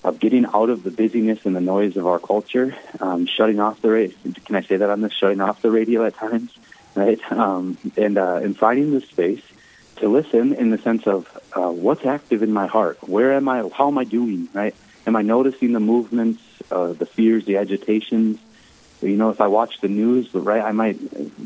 of 0.03 0.19
getting 0.19 0.45
out 0.45 0.69
of 0.69 0.83
the 0.83 0.89
busyness 0.89 1.45
and 1.45 1.55
the 1.55 1.61
noise 1.61 1.95
of 1.95 2.07
our 2.07 2.19
culture, 2.19 2.75
um, 2.99 3.27
shutting 3.27 3.59
off 3.59 3.81
the 3.81 3.91
radio. 3.91 4.17
Can 4.45 4.55
I 4.55 4.61
say 4.61 4.77
that 4.77 4.89
on 4.89 5.01
this? 5.01 5.13
Shutting 5.13 5.39
off 5.39 5.61
the 5.61 5.69
radio 5.69 6.05
at 6.05 6.15
times, 6.15 6.51
right? 6.95 7.19
Um, 7.31 7.77
and 7.95 8.17
uh, 8.17 8.39
and 8.43 8.57
finding 8.57 8.91
the 8.91 9.01
space 9.01 9.43
to 9.97 10.09
listen 10.09 10.53
in 10.53 10.71
the 10.71 10.79
sense 10.79 11.05
of 11.05 11.27
uh, 11.53 11.69
what's 11.69 12.05
active 12.05 12.41
in 12.41 12.51
my 12.51 12.65
heart. 12.65 13.07
Where 13.07 13.33
am 13.33 13.47
I? 13.47 13.69
How 13.69 13.87
am 13.89 13.97
I 13.99 14.05
doing? 14.05 14.49
Right? 14.53 14.75
Am 15.05 15.15
I 15.15 15.21
noticing 15.21 15.73
the 15.73 15.79
movements, 15.79 16.41
uh, 16.71 16.93
the 16.93 17.05
fears, 17.05 17.45
the 17.45 17.57
agitations? 17.57 18.39
You 19.01 19.17
know, 19.17 19.31
if 19.31 19.41
I 19.41 19.47
watch 19.47 19.81
the 19.81 19.89
news, 19.89 20.33
right, 20.33 20.63
I 20.63 20.71
might 20.71 20.97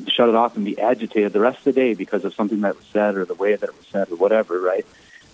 shut 0.09 0.29
it 0.29 0.35
off 0.35 0.55
and 0.55 0.63
be 0.63 0.79
agitated 0.79 1.33
the 1.33 1.39
rest 1.39 1.59
of 1.59 1.63
the 1.63 1.73
day 1.73 1.95
because 1.95 2.23
of 2.23 2.35
something 2.35 2.61
that 2.61 2.75
was 2.77 2.85
said 2.93 3.15
or 3.15 3.25
the 3.25 3.33
way 3.33 3.55
that 3.55 3.67
it 3.67 3.75
was 3.75 3.87
said 3.87 4.11
or 4.11 4.15
whatever, 4.15 4.59
right? 4.59 4.85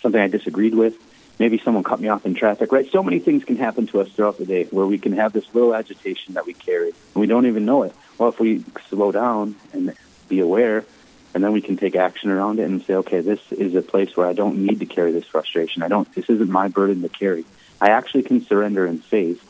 Something 0.02 0.22
I 0.22 0.28
disagreed 0.28 0.74
with. 0.74 0.96
Maybe 1.38 1.60
someone 1.60 1.84
cut 1.84 2.00
me 2.00 2.08
off 2.08 2.26
in 2.26 2.36
traffic, 2.36 2.72
right? 2.72 2.90
So 2.92 3.04
many 3.04 3.20
things 3.20 3.44
can 3.44 3.58
happen 3.58 3.88
to 3.88 4.00
us 4.00 4.10
throughout 4.10 4.38
the 4.38 4.46
day 4.46 4.66
where 4.66 4.86
we 4.86 5.00
can 5.00 5.14
have 5.14 5.34
this 5.34 5.54
little 5.54 5.76
agitation 5.76 6.36
that 6.36 6.46
we 6.46 6.54
carry 6.54 6.90
and 6.90 7.16
we 7.16 7.28
don't 7.28 7.48
even 7.48 7.66
know 7.66 7.84
it. 7.84 7.94
Well, 8.18 8.30
if 8.30 8.40
we 8.40 8.64
slow 8.90 9.12
down 9.12 9.56
and 9.74 9.94
be 10.30 10.40
aware, 10.40 10.86
and 11.34 11.44
then 11.44 11.52
we 11.52 11.62
can 11.62 11.78
take 11.78 11.96
action 11.96 12.30
around 12.30 12.60
it 12.60 12.64
and 12.64 12.84
say, 12.84 12.94
okay, 12.96 13.22
this 13.22 13.40
is 13.52 13.76
a 13.76 13.82
place 13.82 14.16
where 14.16 14.28
I 14.28 14.34
don't 14.34 14.66
need 14.66 14.80
to 14.80 14.86
carry 14.86 15.12
this 15.12 15.26
frustration. 15.26 15.82
I 15.82 15.88
don't. 15.88 16.14
This 16.14 16.30
isn't 16.30 16.50
my 16.50 16.68
burden 16.68 17.02
to 17.02 17.10
carry. 17.10 17.44
I 17.84 17.90
actually 17.90 18.24
can 18.24 18.46
surrender 18.46 18.88
in 18.88 19.00
faith 19.00 19.44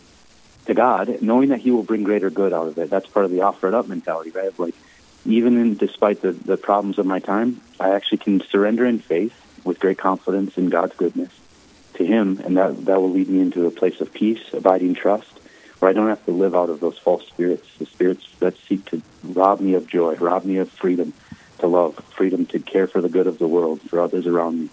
to 0.65 0.73
God, 0.73 1.21
knowing 1.21 1.49
that 1.49 1.59
He 1.59 1.69
will 1.69 1.83
bring 1.83 2.01
greater 2.01 2.31
good 2.31 2.51
out 2.51 2.67
of 2.67 2.79
it. 2.79 2.89
That's 2.89 3.05
part 3.05 3.25
of 3.25 3.31
the 3.31 3.41
offer 3.41 3.67
it 3.67 3.75
up 3.75 3.87
mentality, 3.87 4.31
right? 4.31 4.57
Like, 4.57 4.73
even 5.23 5.55
in, 5.61 5.75
despite 5.75 6.23
the, 6.23 6.31
the 6.31 6.57
problems 6.57 6.97
of 6.97 7.05
my 7.05 7.19
time, 7.19 7.61
I 7.79 7.91
actually 7.91 8.17
can 8.17 8.41
surrender 8.41 8.87
in 8.87 8.97
faith 8.97 9.35
with 9.63 9.79
great 9.79 9.99
confidence 9.99 10.57
in 10.57 10.69
God's 10.69 10.95
goodness 10.95 11.31
to 11.93 12.03
Him, 12.03 12.41
and 12.43 12.57
that 12.57 12.85
that 12.85 12.99
will 12.99 13.11
lead 13.11 13.29
me 13.29 13.39
into 13.39 13.67
a 13.67 13.71
place 13.71 14.01
of 14.01 14.11
peace, 14.11 14.41
abiding 14.51 14.95
trust, 14.95 15.31
where 15.77 15.91
I 15.91 15.93
don't 15.93 16.09
have 16.09 16.25
to 16.25 16.31
live 16.31 16.55
out 16.55 16.71
of 16.71 16.79
those 16.79 16.97
false 16.97 17.27
spirits, 17.27 17.67
the 17.77 17.85
spirits 17.85 18.27
that 18.39 18.57
seek 18.67 18.83
to 18.85 19.03
rob 19.23 19.59
me 19.59 19.75
of 19.75 19.85
joy, 19.85 20.15
rob 20.15 20.43
me 20.43 20.57
of 20.57 20.71
freedom 20.71 21.13
to 21.59 21.67
love, 21.67 22.03
freedom 22.17 22.47
to 22.47 22.57
care 22.57 22.87
for 22.87 22.99
the 22.99 23.09
good 23.09 23.27
of 23.27 23.37
the 23.37 23.47
world, 23.47 23.79
for 23.81 24.01
others 24.01 24.25
around 24.25 24.59
me. 24.59 24.69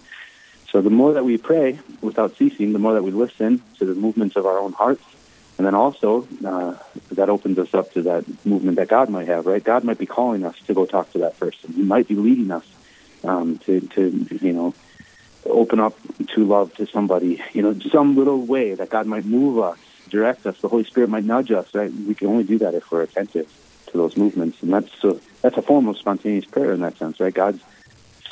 So 0.70 0.80
the 0.80 0.90
more 0.90 1.12
that 1.14 1.24
we 1.24 1.36
pray 1.36 1.78
without 2.00 2.36
ceasing, 2.36 2.72
the 2.72 2.78
more 2.78 2.94
that 2.94 3.02
we 3.02 3.10
listen 3.10 3.62
to 3.78 3.84
the 3.84 3.94
movements 3.94 4.36
of 4.36 4.46
our 4.46 4.58
own 4.58 4.72
hearts, 4.72 5.02
and 5.58 5.66
then 5.66 5.74
also 5.74 6.26
uh, 6.44 6.74
that 7.12 7.28
opens 7.28 7.58
us 7.58 7.74
up 7.74 7.92
to 7.92 8.02
that 8.02 8.24
movement 8.46 8.76
that 8.76 8.88
God 8.88 9.10
might 9.10 9.28
have. 9.28 9.46
Right? 9.46 9.62
God 9.62 9.84
might 9.84 9.98
be 9.98 10.06
calling 10.06 10.44
us 10.44 10.58
to 10.66 10.74
go 10.74 10.86
talk 10.86 11.12
to 11.12 11.18
that 11.18 11.38
person. 11.38 11.72
He 11.74 11.82
might 11.82 12.08
be 12.08 12.14
leading 12.14 12.50
us 12.50 12.64
um, 13.24 13.58
to, 13.58 13.80
to 13.80 14.38
you 14.40 14.52
know 14.52 14.74
open 15.44 15.80
up 15.80 15.98
to 16.28 16.44
love 16.44 16.72
to 16.76 16.86
somebody. 16.86 17.42
You 17.52 17.62
know, 17.62 17.78
some 17.90 18.16
little 18.16 18.40
way 18.40 18.74
that 18.74 18.90
God 18.90 19.06
might 19.06 19.24
move 19.24 19.58
us, 19.58 19.78
direct 20.08 20.46
us. 20.46 20.58
The 20.60 20.68
Holy 20.68 20.84
Spirit 20.84 21.10
might 21.10 21.24
nudge 21.24 21.50
us. 21.50 21.74
Right? 21.74 21.92
We 21.92 22.14
can 22.14 22.28
only 22.28 22.44
do 22.44 22.58
that 22.58 22.74
if 22.74 22.90
we're 22.90 23.02
attentive 23.02 23.52
to 23.88 23.96
those 23.96 24.16
movements, 24.16 24.62
and 24.62 24.72
that's 24.72 24.90
so 25.00 25.20
that's 25.42 25.56
a 25.56 25.62
form 25.62 25.88
of 25.88 25.98
spontaneous 25.98 26.44
prayer 26.44 26.72
in 26.72 26.80
that 26.80 26.96
sense. 26.96 27.18
Right? 27.18 27.34
God's 27.34 27.60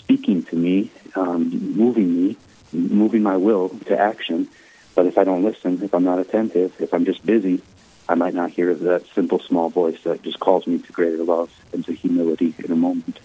speaking 0.09 0.43
to 0.43 0.57
me, 0.57 0.91
um, 1.17 1.51
moving 1.77 2.15
me, 2.15 2.37
moving 2.73 3.23
my 3.23 3.37
will 3.37 3.69
to 3.69 3.99
action. 3.99 4.49
But 4.95 5.05
if 5.05 5.19
I 5.19 5.25
don't 5.25 5.45
listen, 5.45 5.83
if 5.83 5.93
I'm 5.93 6.05
not 6.05 6.19
attentive, 6.19 6.81
if 6.81 6.95
I'm 6.95 7.05
just 7.05 7.25
busy, 7.27 7.61
I 8.09 8.15
might 8.15 8.33
not 8.33 8.49
hear 8.49 8.75
that 8.75 9.05
simple, 9.15 9.39
small 9.39 9.69
voice 9.69 10.03
that 10.05 10.23
just 10.23 10.41
calls 10.41 10.67
me 10.67 10.79
to 10.79 10.93
greater 10.93 11.23
love 11.23 11.51
and 11.75 11.85
to 11.85 11.93
humility 11.93 12.55
in 12.65 12.73
a 12.73 12.77
moment. 12.77 13.21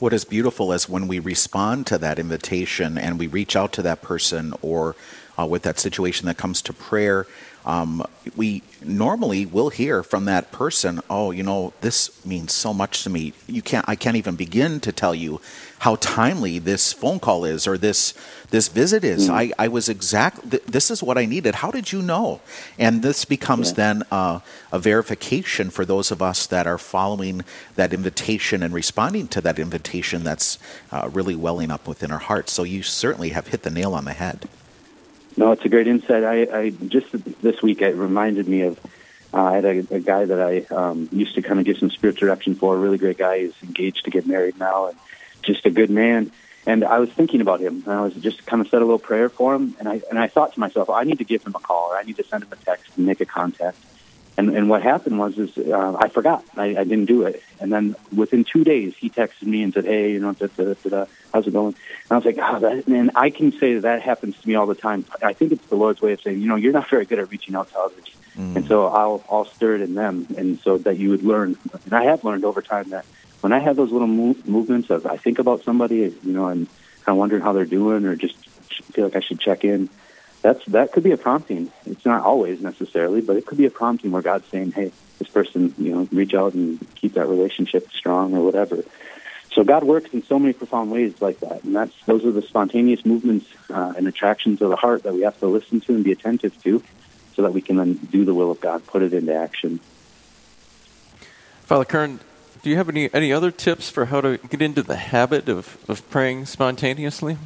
What 0.00 0.12
is 0.12 0.24
beautiful 0.24 0.72
is 0.72 0.88
when 0.88 1.06
we 1.06 1.20
respond 1.20 1.86
to 1.86 1.98
that 1.98 2.18
invitation 2.18 2.98
and 2.98 3.20
we 3.20 3.28
reach 3.28 3.54
out 3.54 3.72
to 3.74 3.82
that 3.82 4.02
person 4.02 4.52
or 4.62 4.96
uh, 5.38 5.46
with 5.46 5.62
that 5.62 5.78
situation 5.78 6.26
that 6.26 6.36
comes 6.36 6.60
to 6.62 6.72
prayer, 6.72 7.28
um, 7.66 8.02
we 8.36 8.62
normally 8.82 9.44
will 9.44 9.70
hear 9.70 10.02
from 10.02 10.24
that 10.26 10.52
person, 10.52 11.00
"Oh, 11.10 11.32
you 11.32 11.42
know, 11.42 11.72
this 11.80 12.24
means 12.24 12.52
so 12.52 12.72
much 12.72 13.02
to 13.02 13.10
me. 13.10 13.32
You 13.46 13.60
can't. 13.60 13.84
I 13.88 13.96
can't 13.96 14.16
even 14.16 14.36
begin 14.36 14.80
to 14.80 14.92
tell 14.92 15.14
you 15.14 15.40
how 15.80 15.96
timely 15.96 16.58
this 16.58 16.92
phone 16.92 17.18
call 17.18 17.44
is 17.44 17.66
or 17.66 17.76
this 17.76 18.14
this 18.50 18.68
visit 18.68 19.04
is. 19.04 19.28
Mm. 19.28 19.32
I, 19.32 19.52
I 19.64 19.68
was 19.68 19.88
exact. 19.88 20.50
Th- 20.50 20.62
this 20.62 20.90
is 20.90 21.02
what 21.02 21.18
I 21.18 21.26
needed. 21.26 21.56
How 21.56 21.70
did 21.70 21.92
you 21.92 22.02
know? 22.02 22.40
And 22.78 23.02
this 23.02 23.24
becomes 23.24 23.70
yeah. 23.70 23.74
then 23.74 24.02
uh, 24.10 24.40
a 24.70 24.78
verification 24.78 25.70
for 25.70 25.84
those 25.84 26.10
of 26.10 26.22
us 26.22 26.46
that 26.46 26.66
are 26.66 26.78
following 26.78 27.42
that 27.74 27.92
invitation 27.92 28.62
and 28.62 28.72
responding 28.72 29.28
to 29.28 29.40
that 29.40 29.58
invitation. 29.58 30.22
That's 30.22 30.58
uh, 30.92 31.10
really 31.12 31.34
welling 31.34 31.70
up 31.70 31.88
within 31.88 32.12
our 32.12 32.18
hearts. 32.18 32.52
So 32.52 32.62
you 32.62 32.82
certainly 32.82 33.30
have 33.30 33.48
hit 33.48 33.62
the 33.62 33.70
nail 33.70 33.94
on 33.94 34.04
the 34.04 34.12
head. 34.12 34.48
No, 35.36 35.52
it's 35.52 35.64
a 35.64 35.68
great 35.68 35.86
insight. 35.86 36.24
I, 36.24 36.42
I 36.60 36.70
just 36.70 37.12
this 37.42 37.60
week 37.62 37.82
it 37.82 37.94
reminded 37.94 38.48
me 38.48 38.62
of 38.62 38.80
uh, 39.34 39.42
I 39.42 39.54
had 39.56 39.64
a, 39.64 39.78
a 39.90 40.00
guy 40.00 40.24
that 40.24 40.40
I 40.40 40.74
um, 40.74 41.08
used 41.12 41.34
to 41.34 41.42
kind 41.42 41.60
of 41.60 41.66
give 41.66 41.76
some 41.78 41.90
spiritual 41.90 42.26
direction 42.26 42.54
for. 42.54 42.74
A 42.74 42.78
really 42.78 42.98
great 42.98 43.18
guy. 43.18 43.40
He's 43.40 43.62
engaged 43.62 44.04
to 44.04 44.10
get 44.10 44.26
married 44.26 44.58
now, 44.58 44.86
and 44.86 44.98
just 45.42 45.66
a 45.66 45.70
good 45.70 45.90
man. 45.90 46.30
And 46.64 46.84
I 46.84 46.98
was 46.98 47.10
thinking 47.10 47.40
about 47.42 47.60
him, 47.60 47.82
and 47.86 47.92
I 47.92 48.00
was 48.00 48.14
just 48.14 48.46
kind 48.46 48.60
of 48.60 48.68
said 48.68 48.78
a 48.82 48.84
little 48.84 48.98
prayer 48.98 49.28
for 49.28 49.54
him, 49.54 49.76
and 49.78 49.88
I 49.88 50.00
and 50.08 50.18
I 50.18 50.28
thought 50.28 50.54
to 50.54 50.60
myself, 50.60 50.88
I 50.88 51.04
need 51.04 51.18
to 51.18 51.24
give 51.24 51.44
him 51.44 51.54
a 51.54 51.60
call, 51.60 51.90
or 51.90 51.96
I 51.96 52.02
need 52.02 52.16
to 52.16 52.24
send 52.24 52.44
him 52.44 52.52
a 52.52 52.56
text 52.56 52.92
and 52.96 53.06
make 53.06 53.20
a 53.20 53.26
contact. 53.26 53.78
And 54.38 54.50
and 54.56 54.68
what 54.68 54.82
happened 54.82 55.18
was 55.18 55.38
is 55.38 55.56
uh, 55.58 55.96
I 55.98 56.08
forgot. 56.08 56.44
I, 56.56 56.76
I 56.76 56.84
didn't 56.84 57.06
do 57.06 57.26
it. 57.26 57.42
And 57.60 57.72
then 57.72 57.94
within 58.14 58.44
two 58.44 58.64
days, 58.64 58.94
he 58.96 59.10
texted 59.10 59.44
me 59.44 59.62
and 59.62 59.74
said, 59.74 59.84
"Hey, 59.84 60.12
you 60.12 60.20
know, 60.20 60.32
da, 60.32 60.46
da, 60.46 60.74
da, 60.74 60.88
da, 60.88 61.06
how's 61.36 61.46
it 61.46 61.52
going?" 61.52 61.74
And 61.74 62.12
I 62.12 62.16
was 62.16 62.24
like, 62.24 62.38
"Oh, 62.40 62.58
that." 62.60 62.86
And 62.86 63.10
I 63.14 63.30
can 63.30 63.52
say 63.52 63.74
that 63.74 63.82
that 63.82 64.02
happens 64.02 64.38
to 64.38 64.48
me 64.48 64.54
all 64.54 64.66
the 64.66 64.74
time. 64.74 65.04
I 65.22 65.32
think 65.32 65.52
it's 65.52 65.66
the 65.66 65.76
Lord's 65.76 66.00
way 66.00 66.12
of 66.12 66.20
saying, 66.20 66.40
you 66.40 66.48
know, 66.48 66.56
you're 66.56 66.72
not 66.72 66.88
very 66.90 67.04
good 67.04 67.18
at 67.18 67.30
reaching 67.30 67.54
out 67.54 67.70
to 67.70 67.78
others, 67.78 68.04
mm. 68.36 68.56
and 68.56 68.66
so 68.66 68.86
I'll 68.86 69.24
I'll 69.30 69.44
stir 69.44 69.76
it 69.76 69.80
in 69.82 69.94
them, 69.94 70.26
and 70.36 70.58
so 70.60 70.78
that 70.78 70.98
you 70.98 71.10
would 71.10 71.22
learn. 71.22 71.56
And 71.84 71.92
I 71.92 72.04
have 72.04 72.24
learned 72.24 72.44
over 72.44 72.62
time 72.62 72.90
that 72.90 73.04
when 73.40 73.52
I 73.52 73.58
have 73.58 73.76
those 73.76 73.92
little 73.92 74.08
move, 74.08 74.46
movements 74.48 74.90
of 74.90 75.06
I 75.06 75.16
think 75.16 75.38
about 75.38 75.62
somebody, 75.62 75.96
you 75.96 76.32
know, 76.32 76.48
and 76.48 76.66
kind 77.04 77.14
of 77.14 77.16
wondering 77.16 77.42
how 77.42 77.52
they're 77.52 77.64
doing, 77.64 78.04
or 78.04 78.16
just 78.16 78.36
feel 78.92 79.04
like 79.04 79.16
I 79.16 79.20
should 79.20 79.40
check 79.40 79.64
in 79.64 79.88
that's 80.46 80.64
that 80.66 80.92
could 80.92 81.02
be 81.02 81.10
a 81.10 81.16
prompting. 81.16 81.72
It's 81.86 82.04
not 82.04 82.22
always 82.22 82.60
necessarily, 82.60 83.20
but 83.20 83.36
it 83.36 83.46
could 83.46 83.58
be 83.58 83.66
a 83.66 83.70
prompting 83.70 84.12
where 84.12 84.22
God's 84.22 84.46
saying, 84.48 84.72
"Hey, 84.72 84.92
this 85.18 85.28
person, 85.28 85.74
you 85.76 85.92
know, 85.92 86.08
reach 86.12 86.34
out 86.34 86.54
and 86.54 86.78
keep 86.94 87.14
that 87.14 87.28
relationship 87.28 87.90
strong 87.90 88.34
or 88.34 88.44
whatever." 88.44 88.84
So 89.56 89.64
God 89.64 89.84
works 89.84 90.10
in 90.12 90.22
so 90.22 90.38
many 90.38 90.52
profound 90.52 90.90
ways 90.90 91.14
like 91.22 91.40
that, 91.40 91.64
and 91.64 91.74
that's 91.74 91.94
those 92.04 92.26
are 92.26 92.30
the 92.30 92.42
spontaneous 92.42 93.06
movements 93.06 93.46
uh, 93.70 93.94
and 93.96 94.06
attractions 94.06 94.60
of 94.60 94.68
the 94.68 94.76
heart 94.76 95.04
that 95.04 95.14
we 95.14 95.22
have 95.22 95.40
to 95.40 95.46
listen 95.46 95.80
to 95.80 95.94
and 95.94 96.04
be 96.04 96.12
attentive 96.12 96.62
to, 96.64 96.82
so 97.34 97.40
that 97.40 97.54
we 97.54 97.62
can 97.62 97.76
then 97.76 97.94
do 97.94 98.26
the 98.26 98.34
will 98.34 98.50
of 98.50 98.60
God, 98.60 98.86
put 98.86 99.02
it 99.02 99.14
into 99.14 99.34
action. 99.34 99.80
Father 101.62 101.86
Kern, 101.86 102.20
do 102.60 102.68
you 102.68 102.76
have 102.76 102.90
any 102.90 103.08
any 103.14 103.32
other 103.32 103.50
tips 103.50 103.88
for 103.88 104.04
how 104.04 104.20
to 104.20 104.36
get 104.36 104.60
into 104.60 104.82
the 104.82 104.96
habit 104.96 105.48
of, 105.48 105.78
of 105.88 106.06
praying 106.10 106.44
spontaneously? 106.44 107.38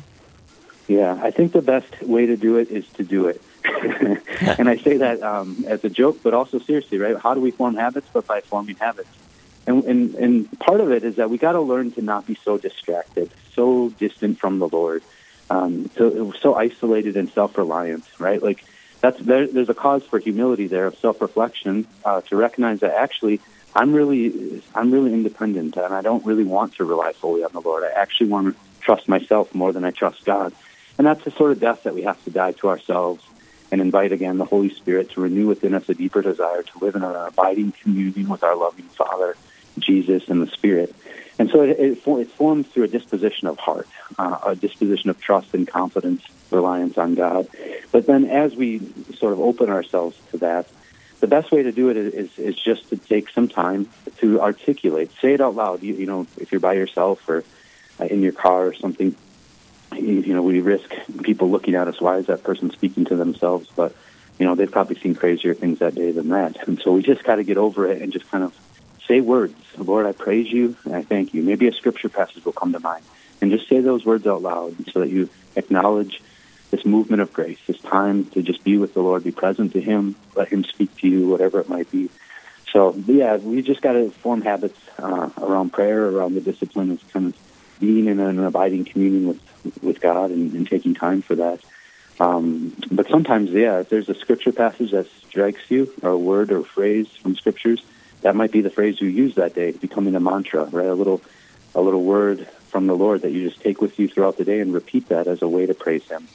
Yeah, 0.89 1.17
I 1.23 1.31
think 1.31 1.53
the 1.53 1.63
best 1.63 2.03
way 2.03 2.27
to 2.27 2.37
do 2.37 2.57
it 2.57 2.73
is 2.73 2.89
to 2.95 3.05
do 3.05 3.29
it. 3.29 3.41
and 4.59 4.69
I 4.69 4.79
say 4.79 4.97
that 4.97 5.23
um, 5.23 5.65
as 5.69 5.85
a 5.85 5.89
joke, 5.89 6.25
but 6.25 6.35
also 6.35 6.59
seriously, 6.59 6.99
right? 6.99 7.17
How 7.17 7.35
do 7.35 7.41
we 7.41 7.53
form 7.53 7.77
habits? 7.77 8.09
But 8.13 8.27
by 8.27 8.41
forming 8.41 8.75
habits. 8.75 9.11
And, 9.71 9.85
and, 9.85 10.15
and 10.17 10.59
part 10.59 10.81
of 10.81 10.91
it 10.91 11.05
is 11.05 11.17
that 11.17 11.31
we 11.31 11.39
got 11.39 11.53
to 11.53 11.61
learn 11.61 11.93
to 11.93 12.03
not 12.03 12.27
be 12.27 12.37
so 12.45 12.59
distracted, 12.59 13.31
so 13.55 13.91
distant 13.91 14.39
from 14.41 14.59
the 14.59 14.69
Lord, 14.69 15.03
um, 15.49 15.89
so, 15.97 16.33
so 16.41 16.55
isolated 16.55 17.17
and 17.17 17.31
self-reliant, 17.31 18.05
right? 18.19 18.43
Like 18.43 18.65
that's 19.01 19.21
there, 19.21 19.47
there's 19.47 19.69
a 19.69 19.75
cause 19.75 20.03
for 20.05 20.19
humility 20.19 20.67
there 20.67 20.87
of 20.87 20.99
self-reflection 20.99 21.87
uh, 22.05 22.21
to 22.23 22.37
recognize 22.37 22.81
that 22.81 22.95
actually 22.95 23.41
I'm 23.75 23.93
really 23.93 24.63
I'm 24.75 24.91
really 24.91 25.13
independent 25.13 25.77
and 25.77 25.95
I 25.95 26.03
don't 26.03 26.27
really 26.27 26.45
want 26.45 26.75
to 26.77 26.85
rely 26.85 27.13
fully 27.13 27.45
on 27.45 27.53
the 27.53 27.61
Lord. 27.61 27.85
I 27.85 27.93
actually 27.93 28.29
want 28.29 28.55
to 28.55 28.61
trust 28.81 29.09
myself 29.09 29.55
more 29.55 29.73
than 29.73 29.85
I 29.85 29.93
trust 29.93 30.25
God. 30.25 30.53
And 30.99 31.07
that's 31.07 31.23
the 31.25 31.31
sort 31.31 31.53
of 31.53 31.61
death 31.61 31.85
that 31.85 31.95
we 31.95 32.03
have 32.03 32.23
to 32.25 32.31
die 32.31 32.53
to 32.53 32.69
ourselves 32.69 33.25
and 33.71 33.81
invite 33.81 34.11
again 34.11 34.39
the 34.39 34.45
Holy 34.45 34.71
Spirit 34.71 35.13
to 35.13 35.21
renew 35.21 35.47
within 35.47 35.75
us 35.75 35.89
a 35.89 35.95
deeper 35.95 36.23
desire 36.23 36.63
to 36.63 36.79
live 36.81 36.97
in 36.97 37.05
an 37.05 37.15
abiding 37.15 37.73
communion 37.83 38.29
with 38.29 38.43
our 38.43 38.57
loving 38.57 38.87
Father, 38.87 39.37
Jesus, 39.79 40.29
and 40.29 40.43
the 40.43 40.51
Spirit. 40.51 40.95
And 41.39 41.49
so 41.51 41.63
it, 41.63 41.71
it, 41.79 42.07
it 42.07 42.31
forms 42.31 42.67
through 42.67 42.85
a 42.85 42.89
disposition 42.89 43.49
of 43.49 43.59
heart, 43.59 43.89
uh, 44.19 44.39
a 44.47 44.55
disposition 44.55 45.09
of 45.11 45.21
trust 45.21 45.55
and 45.55 45.67
confidence, 45.67 46.23
reliance 46.51 46.99
on 46.99 47.15
God. 47.15 47.49
But 47.93 48.07
then 48.07 48.27
as 48.27 48.55
we 48.55 48.81
sort 49.15 49.33
of 49.33 49.41
open 49.41 49.71
ourselves 49.71 50.19
to 50.33 50.39
that, 50.39 50.69
the 51.21 51.27
best 51.27 51.53
way 51.53 51.63
to 51.63 51.73
do 51.73 51.91
it 51.91 51.97
is, 51.97 52.39
is 52.39 52.57
just 52.57 52.89
to 52.91 52.97
take 52.97 53.29
some 53.31 53.49
time 53.49 53.89
to 54.19 54.41
articulate, 54.41 55.11
say 55.21 55.35
it 55.35 55.41
out 55.41 55.55
loud. 55.55 55.83
You, 55.83 55.95
you 55.95 56.07
know, 56.07 56.27
if 56.39 56.53
you're 56.53 56.61
by 56.61 56.75
yourself 56.75 57.27
or 57.29 57.45
uh, 57.99 58.05
in 58.05 58.23
your 58.23 58.33
car 58.33 58.67
or 58.67 58.75
something, 58.75 59.15
you 59.95 60.35
know, 60.35 60.43
we 60.43 60.61
risk 60.61 60.91
people 61.23 61.51
looking 61.51 61.75
at 61.75 61.89
us. 61.89 62.01
Why 62.01 62.19
is 62.19 62.27
that 62.27 62.43
person 62.43 62.71
speaking 62.71 63.05
to 63.07 63.17
themselves? 63.17 63.69
But 63.75 63.95
you 64.39 64.47
know, 64.47 64.55
they've 64.55 64.71
probably 64.71 64.99
seen 64.99 65.15
crazier 65.15 65.53
things 65.53 65.81
that 65.81 65.95
day 65.95 66.13
than 66.13 66.31
that. 66.31 66.67
And 66.67 66.81
so 66.81 66.93
we 66.93 67.03
just 67.03 67.25
got 67.25 67.37
to 67.37 67.45
get 67.45 67.59
over 67.59 67.87
it 67.87 68.01
and 68.01 68.11
just 68.11 68.31
kind 68.31 68.43
of 68.43 68.55
say 69.11 69.21
words. 69.21 69.57
Lord, 69.77 70.07
I 70.07 70.13
praise 70.13 70.47
you 70.51 70.77
and 70.85 70.95
I 70.95 71.03
thank 71.03 71.35
you. 71.35 71.43
Maybe 71.43 71.67
a 71.67 71.73
scripture 71.73 72.09
passage 72.09 72.45
will 72.45 72.53
come 72.53 72.73
to 72.73 72.81
mind, 72.81 73.05
and 73.41 73.51
just 73.51 73.69
say 73.69 73.81
those 73.81 74.05
words 74.05 74.25
out 74.27 74.41
loud 74.41 74.77
so 74.93 75.01
that 75.01 75.11
you 75.11 75.29
acknowledge 75.57 76.23
this 76.71 76.85
movement 76.87 77.21
of 77.21 77.33
grace, 77.33 77.59
this 77.67 77.81
time 77.81 78.27
to 78.27 78.43
just 78.43 78.63
be 78.63 78.79
with 78.79 78.95
the 78.95 79.01
Lord, 79.01 79.25
be 79.25 79.33
present 79.33 79.73
to 79.73 79.81
Him, 79.81 80.15
let 80.37 80.49
Him 80.49 80.63
speak 80.63 80.97
to 80.99 81.09
you, 81.09 81.27
whatever 81.27 81.59
it 81.59 81.69
might 81.69 81.91
be. 81.91 82.09
So 82.73 82.95
yeah, 83.07 83.37
we 83.37 83.63
just 83.63 83.81
got 83.81 83.95
to 83.95 84.11
form 84.11 84.43
habits 84.43 84.79
uh, 85.01 85.31
around 85.39 85.73
prayer, 85.73 86.07
around 86.07 86.35
the 86.35 86.41
discipline 86.41 86.93
of 86.93 87.13
kind 87.13 87.27
of 87.27 87.81
being 87.81 88.07
in 88.07 88.21
an 88.21 88.39
abiding 88.39 88.85
communion 88.85 89.27
with 89.27 89.41
with 89.83 90.01
God 90.01 90.31
and, 90.31 90.55
and 90.55 90.69
taking 90.69 90.95
time 90.95 91.21
for 91.21 91.35
that. 91.35 91.61
Um, 92.21 92.77
but 92.93 93.09
sometimes, 93.09 93.51
yeah, 93.51 93.81
if 93.81 93.89
there's 93.89 94.09
a 94.09 94.15
scripture 94.15 94.53
passage 94.53 94.93
that 94.93 95.09
strikes 95.29 95.63
you, 95.69 95.93
or 96.03 96.11
a 96.11 96.19
word 96.19 96.53
or 96.53 96.63
phrase 96.63 97.09
from 97.09 97.35
scriptures, 97.35 97.83
that 98.23 98.37
might 98.37 98.53
be 98.53 98.61
the 98.61 98.71
phrase 98.71 99.01
you 99.01 99.09
use 99.09 99.35
that 99.37 99.55
day, 99.55 99.73
becoming 99.73 100.15
a 100.15 100.21
mantra, 100.21 100.65
right? 100.65 100.87
A 100.87 100.95
little, 100.95 101.21
a 101.75 101.81
little 101.81 102.03
word 102.03 102.49
from 102.69 102.87
the 102.87 102.95
Lord 102.95 103.23
that 103.23 103.33
you 103.33 103.49
just 103.49 103.61
take 103.61 103.81
with 103.81 103.99
you 103.99 104.09
throughout 104.09 104.37
the 104.37 104.45
day 104.45 104.61
and 104.61 104.73
repeat 104.73 105.09
that 105.09 105.27
as 105.27 105.43
a 105.43 105.49
way 105.49 105.67
to 105.67 105.75
praise 105.75 106.07
Him. 106.09 106.29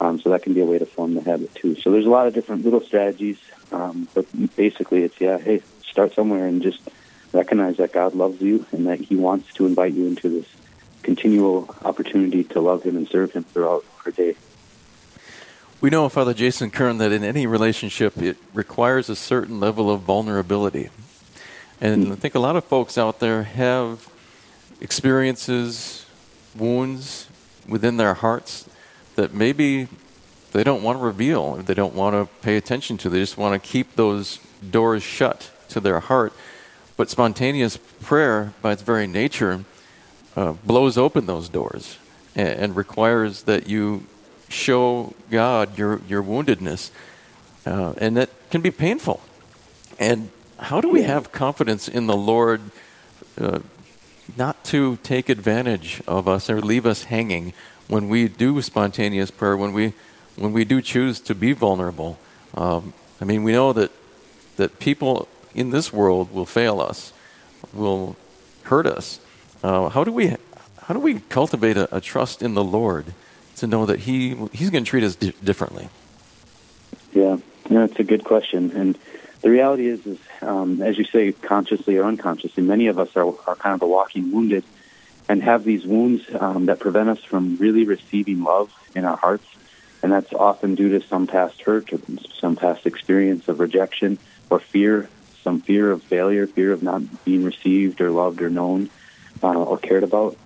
Um, 0.00 0.20
so 0.20 0.30
that 0.30 0.42
can 0.42 0.54
be 0.54 0.60
a 0.60 0.64
way 0.64 0.78
to 0.78 0.86
form 0.86 1.14
the 1.14 1.20
habit 1.20 1.54
too. 1.54 1.76
So 1.76 1.92
there's 1.92 2.06
a 2.06 2.10
lot 2.10 2.26
of 2.26 2.34
different 2.34 2.64
little 2.64 2.80
strategies, 2.80 3.38
um, 3.70 4.08
but 4.14 4.26
basically 4.56 5.02
it's 5.04 5.20
yeah, 5.20 5.38
hey, 5.38 5.62
start 5.84 6.14
somewhere 6.14 6.46
and 6.46 6.60
just 6.60 6.80
recognize 7.32 7.76
that 7.76 7.92
God 7.92 8.14
loves 8.14 8.40
you 8.40 8.66
and 8.72 8.86
that 8.86 9.00
He 9.00 9.16
wants 9.16 9.52
to 9.54 9.66
invite 9.66 9.92
you 9.92 10.06
into 10.06 10.28
this 10.28 10.46
continual 11.02 11.74
opportunity 11.84 12.44
to 12.44 12.60
love 12.60 12.82
Him 12.82 12.96
and 12.96 13.08
serve 13.08 13.32
Him 13.32 13.44
throughout 13.44 13.84
our 14.04 14.12
day. 14.12 14.34
We 15.80 15.90
know, 15.90 16.08
Father 16.08 16.34
Jason 16.34 16.70
Kern, 16.70 16.98
that 16.98 17.12
in 17.12 17.24
any 17.24 17.46
relationship 17.46 18.16
it 18.16 18.36
requires 18.54 19.08
a 19.08 19.16
certain 19.16 19.60
level 19.60 19.90
of 19.90 20.02
vulnerability. 20.02 20.90
And. 21.82 22.12
I 22.12 22.14
think 22.14 22.36
a 22.36 22.38
lot 22.38 22.54
of 22.54 22.64
folks 22.64 22.96
out 22.96 23.18
there 23.18 23.42
have 23.42 24.08
experiences, 24.80 26.06
wounds 26.56 27.26
within 27.66 27.96
their 27.96 28.14
hearts 28.14 28.68
that 29.16 29.34
maybe 29.34 29.88
they 30.52 30.62
don't 30.62 30.84
want 30.84 30.98
to 30.98 31.04
reveal, 31.04 31.56
they 31.56 31.74
don't 31.74 31.94
want 31.94 32.14
to 32.14 32.28
pay 32.40 32.56
attention 32.56 32.98
to. 32.98 33.08
They 33.08 33.18
just 33.18 33.36
want 33.36 33.60
to 33.60 33.68
keep 33.68 33.96
those 33.96 34.38
doors 34.70 35.02
shut 35.02 35.50
to 35.70 35.80
their 35.80 35.98
heart. 35.98 36.32
But 36.96 37.10
spontaneous 37.10 37.78
prayer, 38.00 38.52
by 38.62 38.72
its 38.72 38.82
very 38.82 39.08
nature, 39.08 39.64
uh, 40.36 40.52
blows 40.52 40.96
open 40.96 41.26
those 41.26 41.48
doors 41.48 41.98
and, 42.36 42.48
and, 42.48 42.76
requires 42.76 43.42
that 43.42 43.66
you 43.66 44.06
show 44.48 45.14
God 45.30 45.76
your, 45.76 46.00
your 46.08 46.22
woundedness. 46.22 46.90
Uh, 47.66 47.94
and 47.98 48.16
that 48.16 48.30
can 48.50 48.60
be 48.60 48.70
painful. 48.70 49.20
And 49.98 50.30
how 50.62 50.80
do 50.80 50.88
we 50.88 51.02
have 51.02 51.32
confidence 51.32 51.88
in 51.88 52.06
the 52.06 52.16
Lord 52.16 52.60
uh, 53.38 53.60
not 54.36 54.64
to 54.66 54.96
take 55.02 55.28
advantage 55.28 56.02
of 56.06 56.28
us 56.28 56.48
or 56.48 56.60
leave 56.60 56.86
us 56.86 57.04
hanging 57.04 57.52
when 57.88 58.08
we 58.08 58.28
do 58.28 58.62
spontaneous 58.62 59.30
prayer, 59.30 59.56
when 59.56 59.72
we, 59.72 59.92
when 60.36 60.52
we 60.52 60.64
do 60.64 60.80
choose 60.80 61.20
to 61.20 61.34
be 61.34 61.52
vulnerable? 61.52 62.18
Um, 62.54 62.94
I 63.20 63.24
mean, 63.24 63.42
we 63.42 63.52
know 63.52 63.72
that, 63.72 63.90
that 64.56 64.78
people 64.78 65.28
in 65.54 65.70
this 65.70 65.92
world 65.92 66.32
will 66.32 66.46
fail 66.46 66.80
us, 66.80 67.12
will 67.72 68.16
hurt 68.64 68.86
us. 68.86 69.20
Uh, 69.62 69.88
how 69.88 70.04
do 70.04 70.12
we 70.12 70.36
how 70.86 70.94
do 70.94 70.98
we 70.98 71.20
cultivate 71.20 71.76
a, 71.76 71.96
a, 71.96 72.00
trust 72.00 72.42
in 72.42 72.54
the 72.54 72.64
Lord 72.64 73.14
to 73.56 73.68
know 73.68 73.86
that 73.86 74.00
He 74.00 74.34
He's 74.52 74.70
going 74.70 74.82
to 74.82 74.90
treat 74.90 75.04
us 75.04 75.14
di- 75.14 75.32
differently? 75.44 75.88
Yeah, 77.12 77.36
yeah, 77.70 77.84
it's 77.84 77.98
a 78.00 78.04
good 78.04 78.24
question, 78.24 78.72
and 78.72 78.98
the 79.42 79.50
reality 79.50 79.88
is, 79.88 80.06
is 80.06 80.18
um, 80.40 80.80
as 80.80 80.96
you 80.96 81.04
say, 81.04 81.32
consciously 81.32 81.98
or 81.98 82.04
unconsciously, 82.04 82.62
many 82.62 82.86
of 82.86 82.98
us 82.98 83.14
are, 83.16 83.26
are 83.46 83.56
kind 83.56 83.74
of 83.74 83.82
a 83.82 83.86
walking 83.86 84.30
wounded, 84.30 84.64
and 85.28 85.42
have 85.42 85.64
these 85.64 85.84
wounds 85.84 86.22
um, 86.38 86.66
that 86.66 86.78
prevent 86.78 87.08
us 87.08 87.22
from 87.24 87.56
really 87.56 87.84
receiving 87.84 88.42
love 88.42 88.72
in 88.94 89.04
our 89.04 89.16
hearts. 89.16 89.46
And 90.02 90.12
that's 90.12 90.32
often 90.32 90.74
due 90.74 90.98
to 90.98 91.06
some 91.06 91.26
past 91.26 91.60
hurt 91.62 91.92
or 91.92 91.98
some 92.38 92.56
past 92.56 92.86
experience 92.86 93.48
of 93.48 93.60
rejection 93.60 94.18
or 94.50 94.58
fear, 94.58 95.08
some 95.42 95.60
fear 95.60 95.90
of 95.90 96.02
failure, 96.02 96.46
fear 96.46 96.72
of 96.72 96.82
not 96.82 97.02
being 97.24 97.44
received 97.44 98.00
or 98.00 98.10
loved 98.10 98.42
or 98.42 98.50
known 98.50 98.90
uh, 99.42 99.52
or 99.52 99.78
cared 99.78 100.02
about. 100.02 100.36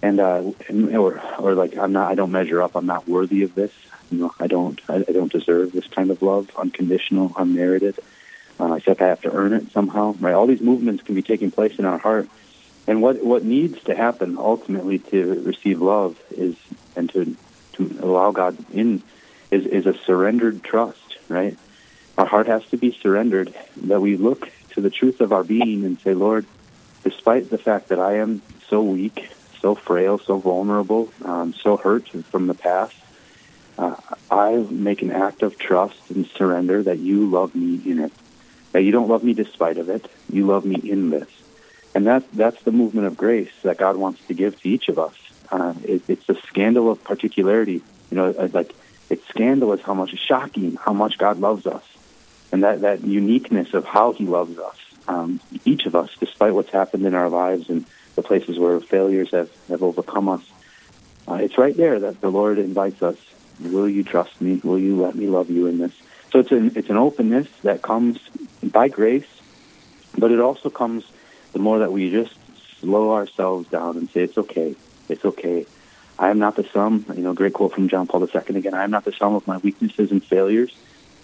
And, 0.00 0.20
uh, 0.20 0.52
and 0.68 0.96
or 0.96 1.20
or 1.40 1.54
like 1.54 1.76
I'm 1.76 1.92
not 1.92 2.12
I 2.12 2.14
don't 2.14 2.30
measure 2.30 2.62
up 2.62 2.76
I'm 2.76 2.86
not 2.86 3.08
worthy 3.08 3.42
of 3.42 3.56
this 3.56 3.72
you 4.12 4.18
know 4.18 4.34
I 4.38 4.46
don't 4.46 4.80
I, 4.88 4.96
I 5.08 5.12
don't 5.12 5.32
deserve 5.32 5.72
this 5.72 5.88
kind 5.88 6.12
of 6.12 6.22
love 6.22 6.52
unconditional 6.56 7.32
unmerited 7.36 7.98
uh, 8.60 8.72
I 8.72 8.80
feel 8.80 8.96
I 8.98 9.04
have 9.04 9.22
to 9.22 9.32
earn 9.32 9.52
it 9.52 9.70
somehow 9.72 10.14
right 10.20 10.34
all 10.34 10.46
these 10.46 10.60
movements 10.60 11.02
can 11.02 11.14
be 11.14 11.22
taking 11.22 11.50
place 11.50 11.78
in 11.78 11.84
our 11.84 11.98
heart 11.98 12.28
and 12.88 13.02
what 13.02 13.22
what 13.22 13.44
needs 13.44 13.82
to 13.84 13.94
happen 13.94 14.38
ultimately 14.38 14.98
to 14.98 15.42
receive 15.42 15.82
love 15.82 16.18
is 16.30 16.56
and 16.96 17.10
to 17.10 17.36
to 17.74 17.98
allow 18.02 18.30
God 18.32 18.56
in 18.72 19.02
is 19.50 19.66
is 19.66 19.86
a 19.86 19.94
surrendered 20.04 20.64
trust, 20.64 21.18
right? 21.28 21.56
Our 22.16 22.26
heart 22.26 22.46
has 22.48 22.64
to 22.66 22.76
be 22.76 22.98
surrendered 23.00 23.54
that 23.82 24.00
we 24.00 24.16
look 24.16 24.50
to 24.70 24.80
the 24.80 24.90
truth 24.90 25.20
of 25.20 25.32
our 25.32 25.44
being 25.44 25.84
and 25.84 26.00
say, 26.00 26.14
Lord, 26.14 26.46
despite 27.04 27.50
the 27.50 27.58
fact 27.58 27.88
that 27.88 28.00
I 28.00 28.16
am 28.16 28.42
so 28.68 28.82
weak, 28.82 29.30
so 29.60 29.74
frail, 29.74 30.18
so 30.18 30.38
vulnerable, 30.38 31.12
um, 31.24 31.52
so 31.54 31.76
hurt 31.76 32.08
from 32.08 32.46
the 32.46 32.54
past, 32.54 32.96
uh, 33.78 33.96
I 34.30 34.56
make 34.70 35.02
an 35.02 35.12
act 35.12 35.42
of 35.42 35.58
trust 35.58 36.10
and 36.10 36.26
surrender 36.26 36.82
that 36.82 36.98
you 36.98 37.28
love 37.28 37.54
me 37.54 37.80
in 37.84 38.00
it. 38.00 38.12
That 38.72 38.82
you 38.82 38.92
don't 38.92 39.08
love 39.08 39.24
me 39.24 39.34
despite 39.34 39.78
of 39.78 39.88
it. 39.88 40.10
You 40.30 40.46
love 40.46 40.64
me 40.64 40.76
in 40.76 41.10
this. 41.10 41.28
And 41.94 42.06
that, 42.06 42.30
that's 42.32 42.62
the 42.62 42.72
movement 42.72 43.06
of 43.06 43.16
grace 43.16 43.50
that 43.62 43.78
God 43.78 43.96
wants 43.96 44.24
to 44.28 44.34
give 44.34 44.60
to 44.60 44.68
each 44.68 44.88
of 44.88 44.98
us. 44.98 45.14
Uh, 45.50 45.74
it, 45.84 46.02
it's 46.08 46.28
a 46.28 46.34
scandal 46.46 46.90
of 46.90 47.02
particularity. 47.02 47.82
You 48.10 48.16
know, 48.16 48.34
uh, 48.38 48.48
like 48.52 48.74
it's 49.10 49.26
scandalous 49.28 49.80
how 49.80 49.94
much, 49.94 50.14
shocking 50.18 50.76
how 50.76 50.92
much 50.92 51.18
God 51.18 51.38
loves 51.40 51.66
us, 51.66 51.82
and 52.52 52.62
that 52.62 52.82
that 52.82 53.02
uniqueness 53.04 53.72
of 53.74 53.84
how 53.84 54.12
He 54.12 54.26
loves 54.26 54.58
us. 54.58 54.76
Um, 55.06 55.40
each 55.64 55.86
of 55.86 55.96
us, 55.96 56.10
despite 56.20 56.52
what's 56.52 56.70
happened 56.70 57.06
in 57.06 57.14
our 57.14 57.30
lives 57.30 57.70
and 57.70 57.86
the 58.14 58.22
places 58.22 58.58
where 58.58 58.78
failures 58.80 59.30
have 59.30 59.50
have 59.68 59.82
overcome 59.82 60.28
us, 60.28 60.42
uh, 61.26 61.34
it's 61.34 61.56
right 61.56 61.76
there 61.76 61.98
that 62.00 62.20
the 62.20 62.30
Lord 62.30 62.58
invites 62.58 63.02
us. 63.02 63.16
Will 63.60 63.88
you 63.88 64.04
trust 64.04 64.40
me? 64.40 64.60
Will 64.62 64.78
you 64.78 65.00
let 65.00 65.14
me 65.14 65.26
love 65.26 65.50
you 65.50 65.66
in 65.66 65.78
this? 65.78 65.92
So 66.30 66.40
it's 66.40 66.52
an 66.52 66.72
it's 66.74 66.90
an 66.90 66.96
openness 66.96 67.48
that 67.62 67.82
comes 67.82 68.18
by 68.62 68.88
grace, 68.88 69.28
but 70.16 70.30
it 70.30 70.40
also 70.40 70.70
comes 70.70 71.04
the 71.52 71.58
more 71.58 71.78
that 71.78 71.92
we 71.92 72.10
just 72.10 72.34
slow 72.80 73.12
ourselves 73.12 73.68
down 73.68 73.96
and 73.96 74.08
say, 74.10 74.22
it's 74.22 74.38
okay, 74.38 74.74
it's 75.08 75.24
okay. 75.24 75.66
I 76.18 76.30
am 76.30 76.38
not 76.38 76.56
the 76.56 76.64
sum, 76.64 77.04
you 77.14 77.22
know, 77.22 77.32
great 77.32 77.52
quote 77.52 77.74
from 77.74 77.88
John 77.88 78.06
Paul 78.06 78.28
II 78.28 78.56
again, 78.56 78.74
I 78.74 78.84
am 78.84 78.90
not 78.90 79.04
the 79.04 79.12
sum 79.12 79.34
of 79.34 79.46
my 79.46 79.56
weaknesses 79.58 80.10
and 80.10 80.22
failures. 80.22 80.74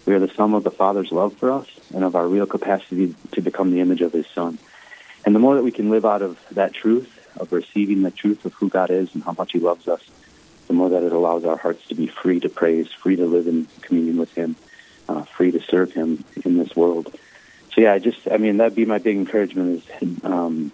We 0.06 0.14
are 0.14 0.20
the 0.20 0.28
sum 0.28 0.54
of 0.54 0.64
the 0.64 0.70
Father's 0.70 1.10
love 1.10 1.34
for 1.34 1.50
us 1.50 1.66
and 1.94 2.04
of 2.04 2.14
our 2.14 2.26
real 2.26 2.46
capacity 2.46 3.14
to 3.32 3.40
become 3.40 3.70
the 3.70 3.80
image 3.80 4.02
of 4.02 4.12
His 4.12 4.26
Son. 4.26 4.58
And 5.24 5.34
the 5.34 5.38
more 5.38 5.54
that 5.54 5.64
we 5.64 5.72
can 5.72 5.90
live 5.90 6.04
out 6.04 6.22
of 6.22 6.38
that 6.50 6.74
truth, 6.74 7.10
of 7.36 7.52
receiving 7.52 8.02
the 8.02 8.10
truth 8.10 8.44
of 8.44 8.52
who 8.54 8.68
God 8.68 8.90
is 8.90 9.12
and 9.14 9.24
how 9.24 9.34
much 9.36 9.52
He 9.52 9.58
loves 9.58 9.88
us, 9.88 10.02
the 10.68 10.74
more 10.74 10.90
that 10.90 11.02
it 11.02 11.12
allows 11.12 11.44
our 11.44 11.56
hearts 11.56 11.86
to 11.88 11.94
be 11.94 12.06
free 12.06 12.38
to 12.40 12.48
praise, 12.48 12.92
free 12.92 13.16
to 13.16 13.26
live 13.26 13.48
in 13.48 13.66
communion 13.80 14.18
with 14.18 14.32
Him, 14.34 14.56
uh, 15.08 15.22
free 15.22 15.50
to 15.52 15.60
serve 15.60 15.92
Him 15.92 16.24
in 16.44 16.58
this 16.58 16.74
world 16.74 17.14
so 17.74 17.80
yeah, 17.80 17.92
I 17.92 17.98
just 17.98 18.28
I 18.30 18.36
mean 18.36 18.58
that'd 18.58 18.74
be 18.74 18.84
my 18.84 18.98
big 18.98 19.16
encouragement 19.16 19.84
is 20.00 20.24
um, 20.24 20.70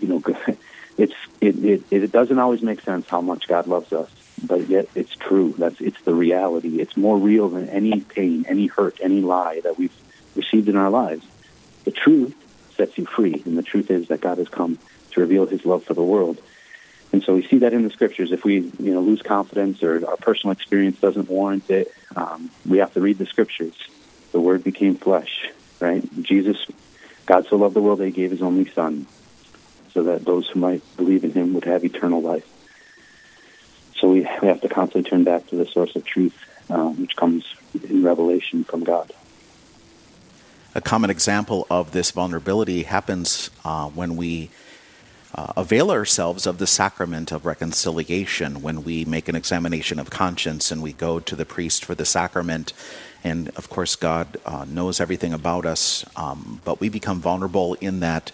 you 0.00 0.08
know 0.08 0.22
it's 0.98 1.14
it, 1.40 1.64
it 1.64 1.82
it 1.90 2.12
doesn't 2.12 2.38
always 2.38 2.62
make 2.62 2.82
sense 2.82 3.06
how 3.08 3.22
much 3.22 3.48
God 3.48 3.66
loves 3.66 3.92
us, 3.92 4.10
but 4.44 4.68
yet 4.68 4.88
it's 4.94 5.14
true. 5.14 5.54
That's 5.56 5.80
it's 5.80 6.00
the 6.02 6.14
reality. 6.14 6.80
It's 6.80 6.96
more 6.96 7.16
real 7.16 7.48
than 7.48 7.68
any 7.70 8.00
pain, 8.00 8.44
any 8.48 8.66
hurt, 8.66 8.98
any 9.02 9.22
lie 9.22 9.60
that 9.60 9.78
we've 9.78 9.94
received 10.34 10.68
in 10.68 10.76
our 10.76 10.90
lives. 10.90 11.24
The 11.84 11.92
truth 11.92 12.34
sets 12.76 12.98
you 12.98 13.06
free, 13.06 13.42
and 13.46 13.56
the 13.56 13.62
truth 13.62 13.90
is 13.90 14.08
that 14.08 14.20
God 14.20 14.36
has 14.36 14.48
come 14.48 14.78
to 15.12 15.20
reveal 15.20 15.46
His 15.46 15.64
love 15.64 15.84
for 15.84 15.94
the 15.94 16.02
world. 16.02 16.38
And 17.16 17.24
so 17.24 17.34
we 17.34 17.46
see 17.46 17.58
that 17.58 17.72
in 17.72 17.82
the 17.82 17.90
scriptures. 17.90 18.30
If 18.30 18.44
we, 18.44 18.56
you 18.78 18.92
know, 18.92 19.00
lose 19.00 19.22
confidence 19.22 19.82
or 19.82 20.06
our 20.06 20.16
personal 20.16 20.52
experience 20.52 21.00
doesn't 21.00 21.30
warrant 21.30 21.70
it, 21.70 21.92
um, 22.14 22.50
we 22.68 22.78
have 22.78 22.92
to 22.92 23.00
read 23.00 23.16
the 23.16 23.24
scriptures. 23.24 23.74
The 24.32 24.40
Word 24.40 24.62
became 24.62 24.96
flesh 24.96 25.48
right? 25.80 26.04
Jesus, 26.22 26.56
God 27.26 27.46
so 27.48 27.56
loved 27.56 27.74
the 27.74 27.82
world 27.82 27.98
that 27.98 28.06
he 28.06 28.12
gave 28.12 28.30
his 28.30 28.42
only 28.42 28.70
son 28.70 29.06
so 29.92 30.04
that 30.04 30.24
those 30.24 30.48
who 30.48 30.60
might 30.60 30.82
believe 30.96 31.24
in 31.24 31.32
him 31.32 31.54
would 31.54 31.64
have 31.64 31.84
eternal 31.84 32.20
life. 32.20 32.46
So 33.96 34.08
we, 34.08 34.20
we 34.42 34.48
have 34.48 34.60
to 34.60 34.68
constantly 34.68 35.08
turn 35.08 35.24
back 35.24 35.46
to 35.48 35.56
the 35.56 35.66
source 35.66 35.96
of 35.96 36.04
truth, 36.04 36.36
uh, 36.68 36.88
which 36.90 37.16
comes 37.16 37.46
in 37.88 38.02
revelation 38.02 38.64
from 38.64 38.84
God. 38.84 39.10
A 40.74 40.82
common 40.82 41.08
example 41.08 41.66
of 41.70 41.92
this 41.92 42.10
vulnerability 42.10 42.82
happens 42.82 43.50
uh, 43.64 43.88
when 43.88 44.16
we 44.16 44.50
uh, 45.36 45.52
avail 45.56 45.90
ourselves 45.90 46.46
of 46.46 46.58
the 46.58 46.66
sacrament 46.66 47.30
of 47.30 47.46
reconciliation, 47.46 48.62
when 48.62 48.82
we 48.82 49.04
make 49.04 49.28
an 49.28 49.36
examination 49.36 49.98
of 49.98 50.10
conscience 50.10 50.72
and 50.72 50.82
we 50.82 50.92
go 50.92 51.20
to 51.20 51.36
the 51.36 51.44
priest 51.44 51.84
for 51.84 51.94
the 51.94 52.06
sacrament 52.06 52.72
and 53.26 53.48
of 53.56 53.68
course, 53.68 53.96
God 53.96 54.36
uh, 54.46 54.64
knows 54.68 55.00
everything 55.00 55.32
about 55.32 55.66
us, 55.66 56.04
um, 56.14 56.60
but 56.64 56.78
we 56.78 56.88
become 56.88 57.20
vulnerable 57.20 57.74
in 57.74 57.98
that 57.98 58.30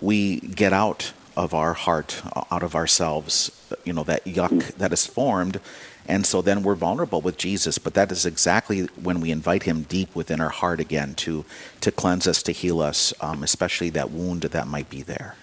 we 0.00 0.40
get 0.40 0.72
out 0.72 1.12
of 1.36 1.54
our 1.54 1.72
heart, 1.72 2.20
uh, 2.34 2.42
out 2.50 2.64
of 2.64 2.74
ourselves, 2.74 3.52
you 3.84 3.92
know, 3.92 4.02
that 4.02 4.24
yuck 4.24 4.74
that 4.74 4.92
is 4.92 5.06
formed. 5.06 5.60
And 6.08 6.26
so 6.26 6.42
then 6.42 6.64
we're 6.64 6.74
vulnerable 6.74 7.20
with 7.20 7.38
Jesus, 7.38 7.78
but 7.78 7.94
that 7.94 8.10
is 8.10 8.26
exactly 8.26 8.86
when 9.00 9.20
we 9.20 9.30
invite 9.30 9.62
Him 9.62 9.82
deep 9.82 10.16
within 10.16 10.40
our 10.40 10.50
heart 10.50 10.80
again 10.80 11.14
to 11.16 11.44
to 11.80 11.92
cleanse 11.92 12.26
us, 12.26 12.42
to 12.42 12.52
heal 12.52 12.80
us, 12.80 13.14
um, 13.20 13.44
especially 13.44 13.90
that 13.90 14.10
wound 14.10 14.42
that 14.42 14.66
might 14.66 14.90
be 14.90 15.02
there. 15.02 15.36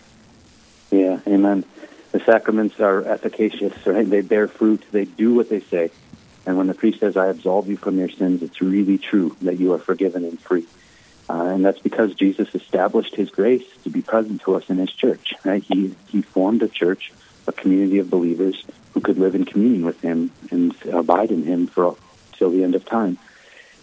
Amen. 1.31 1.63
The 2.11 2.19
sacraments 2.19 2.79
are 2.79 3.03
efficacious, 3.03 3.73
right? 3.87 4.07
They 4.07 4.21
bear 4.21 4.47
fruit. 4.47 4.83
They 4.91 5.05
do 5.05 5.33
what 5.33 5.49
they 5.49 5.61
say. 5.61 5.91
And 6.45 6.57
when 6.57 6.67
the 6.67 6.73
priest 6.73 6.99
says, 6.99 7.15
I 7.15 7.27
absolve 7.27 7.69
you 7.69 7.77
from 7.77 7.97
your 7.97 8.09
sins, 8.09 8.41
it's 8.41 8.61
really 8.61 8.97
true 8.97 9.35
that 9.41 9.57
you 9.59 9.73
are 9.73 9.79
forgiven 9.79 10.25
and 10.25 10.39
free. 10.39 10.65
Uh, 11.29 11.45
and 11.45 11.63
that's 11.63 11.79
because 11.79 12.13
Jesus 12.15 12.53
established 12.53 13.15
his 13.15 13.29
grace 13.29 13.63
to 13.83 13.89
be 13.89 14.01
present 14.01 14.41
to 14.41 14.55
us 14.55 14.69
in 14.69 14.77
his 14.77 14.91
church. 14.91 15.33
Right? 15.45 15.63
He, 15.63 15.95
he 16.09 16.21
formed 16.21 16.63
a 16.63 16.67
church, 16.67 17.13
a 17.47 17.53
community 17.53 17.99
of 17.99 18.09
believers 18.09 18.65
who 18.93 18.99
could 18.99 19.17
live 19.17 19.35
in 19.35 19.45
communion 19.45 19.85
with 19.85 20.01
him 20.01 20.31
and 20.49 20.75
abide 20.91 21.31
in 21.31 21.43
him 21.43 21.67
for 21.67 21.95
till 22.33 22.49
the 22.49 22.63
end 22.63 22.75
of 22.75 22.83
time. 22.83 23.17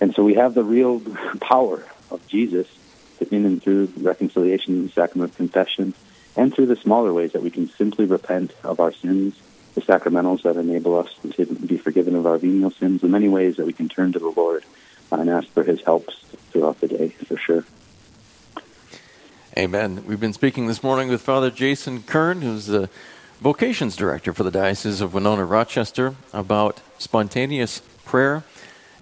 And 0.01 0.15
so 0.15 0.23
we 0.23 0.35
have 0.35 0.53
the 0.53 0.65
real 0.65 1.01
power 1.41 1.83
of 2.11 2.27
Jesus 2.27 2.67
in 3.31 3.47
and 3.47 3.63
through 3.63 3.93
reconciliation, 3.97 4.75
and 4.75 4.89
the 4.89 4.93
sacrament 4.93 5.33
of 5.33 5.37
confession, 5.37 5.95
and 6.39 6.55
through 6.55 6.67
the 6.67 6.77
smaller 6.77 7.13
ways 7.13 7.33
that 7.33 7.43
we 7.43 7.51
can 7.51 7.69
simply 7.69 8.07
repent 8.07 8.55
of 8.65 8.81
our 8.81 8.93
sins 8.93 9.35
the 9.75 9.83
sacramentals 9.83 10.43
that 10.43 10.57
enable 10.57 10.99
us 10.99 11.15
to 11.37 11.45
be 11.47 11.77
forgiven 11.77 12.15
of 12.15 12.27
our 12.27 12.39
venial 12.39 12.71
sins, 12.71 13.01
the 13.01 13.09
many 13.09 13.29
ways 13.29 13.57
that 13.57 13.67
we 13.67 13.73
can 13.73 13.89
turn 13.89 14.13
to 14.13 14.19
the 14.19 14.31
Lord 14.31 14.65
and 15.13 15.31
ask 15.31 15.49
for 15.49 15.63
His 15.63 15.81
help 15.83 16.11
throughout 16.51 16.81
the 16.81 16.89
day, 16.89 17.09
for 17.11 17.37
sure. 17.37 17.65
Amen. 19.57 20.05
We've 20.07 20.21
been 20.21 20.33
speaking 20.33 20.67
this 20.67 20.83
morning 20.83 21.09
with 21.09 21.21
Father 21.21 21.51
Jason 21.51 22.03
Kern, 22.03 22.43
who's 22.43 22.67
the 22.67 22.89
vocations 23.41 23.97
director 23.97 24.33
for 24.33 24.43
the 24.43 24.51
Diocese 24.51 25.01
of 25.01 25.15
Winona 25.15 25.45
Rochester, 25.45 26.15
about 26.33 26.81
spontaneous 26.99 27.81
prayer. 28.05 28.45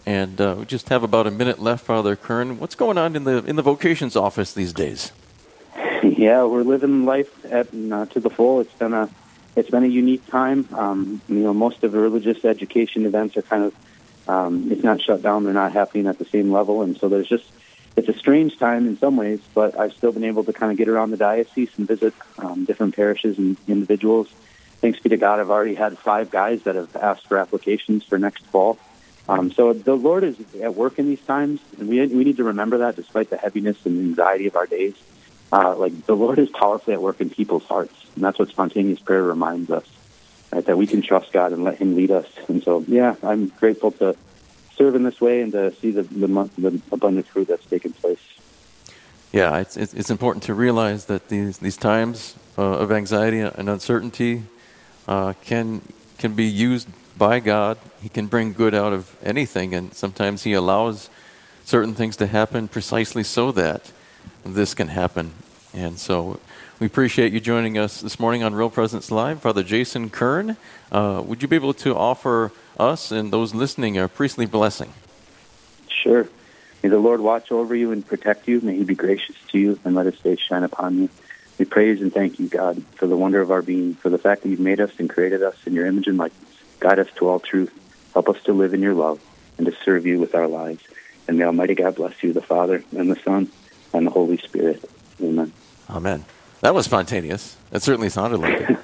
And 0.05 0.41
uh, 0.41 0.57
we 0.59 0.67
just 0.67 0.89
have 0.91 1.03
about 1.03 1.27
a 1.27 1.31
minute 1.31 1.59
left, 1.59 1.85
Father 1.85 2.17
Kern. 2.17 2.59
What's 2.59 2.75
going 2.75 2.99
on 2.99 3.17
in 3.17 3.25
the 3.25 3.45
in 3.45 3.57
the 3.57 3.63
vocations 3.63 4.15
office 4.15 4.53
these 4.53 4.73
days? 4.73 5.11
Yeah, 6.17 6.45
we're 6.45 6.63
living 6.63 7.05
life 7.05 7.45
at 7.45 7.69
uh, 7.75 8.07
to 8.07 8.21
the 8.21 8.31
full. 8.31 8.61
It's 8.61 8.73
been 8.75 8.93
a 8.93 9.11
it's 9.57 9.71
been 9.71 9.83
a 9.83 9.89
unique 9.89 10.27
time. 10.29 10.69
Um, 10.73 11.21
you 11.29 11.41
know, 11.41 11.53
most 11.53 11.83
of 11.83 11.91
the 11.93 11.99
religious 11.99 12.45
education 12.45 13.07
events 13.07 13.37
are 13.37 13.43
kind 13.43 13.65
of 13.65 14.29
um, 14.29 14.71
it's 14.71 14.85
not 14.85 15.01
shut 15.03 15.23
down; 15.23 15.45
they're 15.45 15.53
not 15.53 15.73
happening 15.73 16.07
at 16.07 16.19
the 16.19 16.25
same 16.25 16.53
level, 16.53 16.83
and 16.83 16.97
so 16.97 17.09
there's 17.09 17.29
just 17.29 17.45
it's 17.97 18.09
a 18.09 18.17
strange 18.17 18.57
time 18.59 18.87
in 18.87 18.99
some 18.99 19.17
ways. 19.17 19.41
But 19.53 19.79
I've 19.79 19.95
still 19.95 20.13
been 20.13 20.25
able 20.25 20.45
to 20.45 20.53
kind 20.53 20.71
of 20.71 20.79
get 20.79 20.89
around 20.89 21.11
the 21.11 21.17
diocese 21.17 21.71
and 21.77 21.89
visit 21.89 22.15
um, 22.39 22.65
different 22.67 22.95
parishes 22.95 23.37
and 23.39 23.57
individuals. 23.67 24.29
Thanks 24.81 25.01
be 25.01 25.09
to 25.09 25.17
God, 25.17 25.41
I've 25.41 25.51
already 25.51 25.75
had 25.75 25.99
five 25.99 26.31
guys 26.31 26.63
that 26.63 26.77
have 26.77 26.95
asked 26.95 27.27
for 27.27 27.39
applications 27.39 28.05
for 28.05 28.17
next 28.17 28.45
fall. 28.47 28.79
Um, 29.29 29.51
so 29.51 29.73
the 29.73 29.97
Lord 29.97 30.23
is 30.23 30.37
at 30.63 30.77
work 30.77 31.01
in 31.01 31.07
these 31.07 31.25
times, 31.25 31.61
and 31.81 31.89
we 31.89 32.07
we 32.07 32.23
need 32.23 32.37
to 32.37 32.45
remember 32.45 32.79
that, 32.79 32.95
despite 32.95 33.29
the 33.29 33.37
heaviness 33.37 33.85
and 33.85 33.99
anxiety 33.99 34.47
of 34.47 34.55
our 34.55 34.67
days 34.67 34.95
uh, 35.53 35.77
like 35.77 36.07
the 36.07 36.17
Lord 36.17 36.39
is 36.39 36.51
powerfully 36.51 36.95
at 36.95 37.03
work 37.03 37.21
in 37.21 37.31
people's 37.31 37.65
hearts, 37.65 37.95
and 38.15 38.25
that's 38.25 38.39
what 38.39 38.49
spontaneous 38.49 39.01
prayer 39.01 39.23
reminds 39.23 39.71
us. 39.71 39.85
Right, 40.53 40.65
that 40.65 40.79
we 40.79 40.87
can 40.87 41.03
trust 41.03 41.33
God 41.33 41.53
and 41.53 41.65
let 41.65 41.79
Him 41.79 41.97
lead 41.97 42.11
us. 42.11 42.27
And 42.49 42.63
so, 42.63 42.85
yeah, 42.87 43.17
I'm 43.23 43.49
grateful 43.49 43.91
to 43.93 44.17
serve 44.77 44.95
in 44.95 45.03
this 45.03 45.21
way 45.21 45.43
and 45.43 45.53
to 45.53 45.75
see 45.77 45.91
the 45.91 46.03
the, 46.03 46.51
the 46.59 46.81
abundant 46.93 47.27
fruit 47.27 47.49
that's 47.49 47.67
taken 47.67 47.93
place. 47.93 48.21
Yeah, 49.33 49.59
it's 49.59 49.77
it's 49.77 50.11
important 50.11 50.45
to 50.45 50.55
realize 50.55 51.07
that 51.07 51.29
these 51.29 51.59
these 51.59 51.77
times 51.77 52.37
uh, 52.57 52.63
of 52.63 52.93
anxiety 52.93 53.41
and 53.41 53.69
uncertainty 53.69 54.45
uh, 55.09 55.35
can 55.43 55.83
can 56.19 56.35
be 56.35 56.45
used 56.45 56.89
by 57.19 57.41
God. 57.41 57.79
He 58.03 58.09
can 58.09 58.27
bring 58.27 58.53
good 58.53 58.75
out 58.75 58.93
of 58.93 59.17
anything, 59.23 59.75
and 59.75 59.93
sometimes 59.95 60.45
He 60.45 60.53
allows 60.53 61.11
certain 61.65 61.95
things 61.95 62.17
to 62.17 62.27
happen 62.27 62.69
precisely 62.69 63.25
so 63.25 63.53
that 63.53 63.91
this 64.45 64.75
can 64.75 64.89
happen. 64.89 65.33
And 65.75 65.99
so 65.99 66.41
we 66.79 66.87
appreciate 66.87 67.33
you 67.33 67.41
joining 67.41 67.77
us 67.79 68.01
this 68.01 68.19
morning 68.19 68.43
on 68.43 68.55
Real 68.55 68.71
Presence 68.71 69.11
Live. 69.11 69.41
Father 69.41 69.63
Jason 69.63 70.11
Kern, 70.11 70.57
uh, 70.91 71.23
would 71.25 71.43
you 71.43 71.49
be 71.49 71.57
able 71.57 71.75
to 71.75 71.95
offer 71.95 72.53
us 72.79 73.11
and 73.11 73.33
those 73.33 73.55
listening 73.55 73.99
a 73.99 74.09
priestly 74.09 74.47
blessing? 74.47 74.93
Sure. 75.89 76.29
May 76.83 76.89
the 76.89 76.99
Lord 76.99 77.21
watch 77.21 77.51
over 77.51 77.75
you 77.75 77.93
and 77.93 78.07
protect 78.07 78.49
you. 78.49 78.61
May 78.61 78.77
He 78.77 78.85
be 78.85 78.95
gracious 78.95 79.37
to 79.49 79.59
you 79.59 79.79
and 79.85 79.95
let 79.95 80.07
His 80.07 80.17
face 80.17 80.41
shine 80.41 80.63
upon 80.63 80.99
you. 80.99 81.09
We 81.59 81.65
praise 81.65 82.01
and 82.01 82.13
thank 82.13 82.39
you, 82.39 82.49
God, 82.49 82.83
for 82.95 83.07
the 83.07 83.17
wonder 83.17 83.41
of 83.41 83.51
our 83.51 83.63
being, 83.63 83.95
for 83.95 84.11
the 84.11 84.19
fact 84.19 84.43
that 84.43 84.51
you've 84.51 84.61
made 84.61 84.81
us 84.81 84.93
and 84.99 85.09
created 85.09 85.43
us 85.43 85.57
in 85.67 85.73
your 85.73 85.87
image 85.87 86.07
and 86.07 86.19
likeness. 86.19 86.63
Guide 86.81 86.99
us 86.99 87.09
to 87.17 87.29
all 87.29 87.41
truth. 87.41 87.73
Help 88.13 88.29
us 88.29 88.43
to 88.45 88.53
live 88.53 88.75
in 88.75 88.83
your 88.83 88.95
love 88.95 89.21
and 89.57 89.67
to 89.67 89.75
serve 89.85 90.07
you 90.07 90.19
with 90.19 90.35
our 90.35 90.47
lives. 90.47 90.83
And 91.27 91.39
may 91.39 91.45
Almighty 91.45 91.75
God 91.75 91.97
bless 91.97 92.23
you, 92.23 92.33
the 92.33 92.43
Father 92.43 92.85
and 92.97 93.11
the 93.11 93.17
Son 93.17 93.51
and 93.97 94.07
the 94.07 94.11
Holy 94.11 94.37
Spirit. 94.39 94.89
Amen. 95.23 95.53
Amen. 95.91 96.25
That 96.61 96.75
was 96.75 96.87
spontaneous. 96.87 97.57
It 97.71 97.83
certainly 97.83 98.09
sounded 98.09 98.39
like 98.39 98.59
it. 98.61 98.79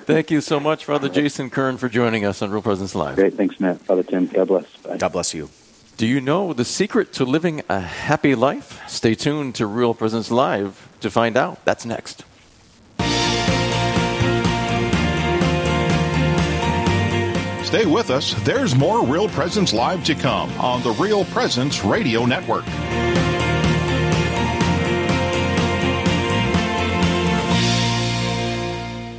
thank 0.04 0.30
you 0.30 0.40
so 0.40 0.60
much, 0.60 0.84
Father 0.84 1.08
Jason 1.08 1.50
Kern, 1.50 1.78
for 1.78 1.88
joining 1.88 2.24
us 2.24 2.42
on 2.42 2.50
Real 2.50 2.62
Presence 2.62 2.94
Live. 2.94 3.16
Great. 3.16 3.34
Thanks, 3.34 3.58
Matt. 3.58 3.80
Father 3.80 4.02
Tim. 4.02 4.26
God 4.26 4.48
bless. 4.48 4.76
Bye. 4.78 4.98
God 4.98 5.12
bless 5.12 5.34
you. 5.34 5.48
Do 5.96 6.06
you 6.06 6.20
know 6.20 6.52
the 6.52 6.64
secret 6.64 7.12
to 7.14 7.24
living 7.24 7.62
a 7.68 7.80
happy 7.80 8.34
life? 8.34 8.80
Stay 8.88 9.14
tuned 9.14 9.54
to 9.56 9.66
Real 9.66 9.94
Presence 9.94 10.30
Live 10.30 10.88
to 11.00 11.10
find 11.10 11.36
out. 11.36 11.64
That's 11.64 11.84
next. 11.84 12.24
Stay 17.64 17.86
with 17.86 18.10
us. 18.10 18.34
There's 18.42 18.74
more 18.74 19.06
Real 19.06 19.28
Presence 19.28 19.72
Live 19.72 20.02
to 20.04 20.14
come 20.14 20.50
on 20.58 20.82
the 20.82 20.90
Real 20.92 21.24
Presence 21.26 21.84
Radio 21.84 22.26
Network. 22.26 22.64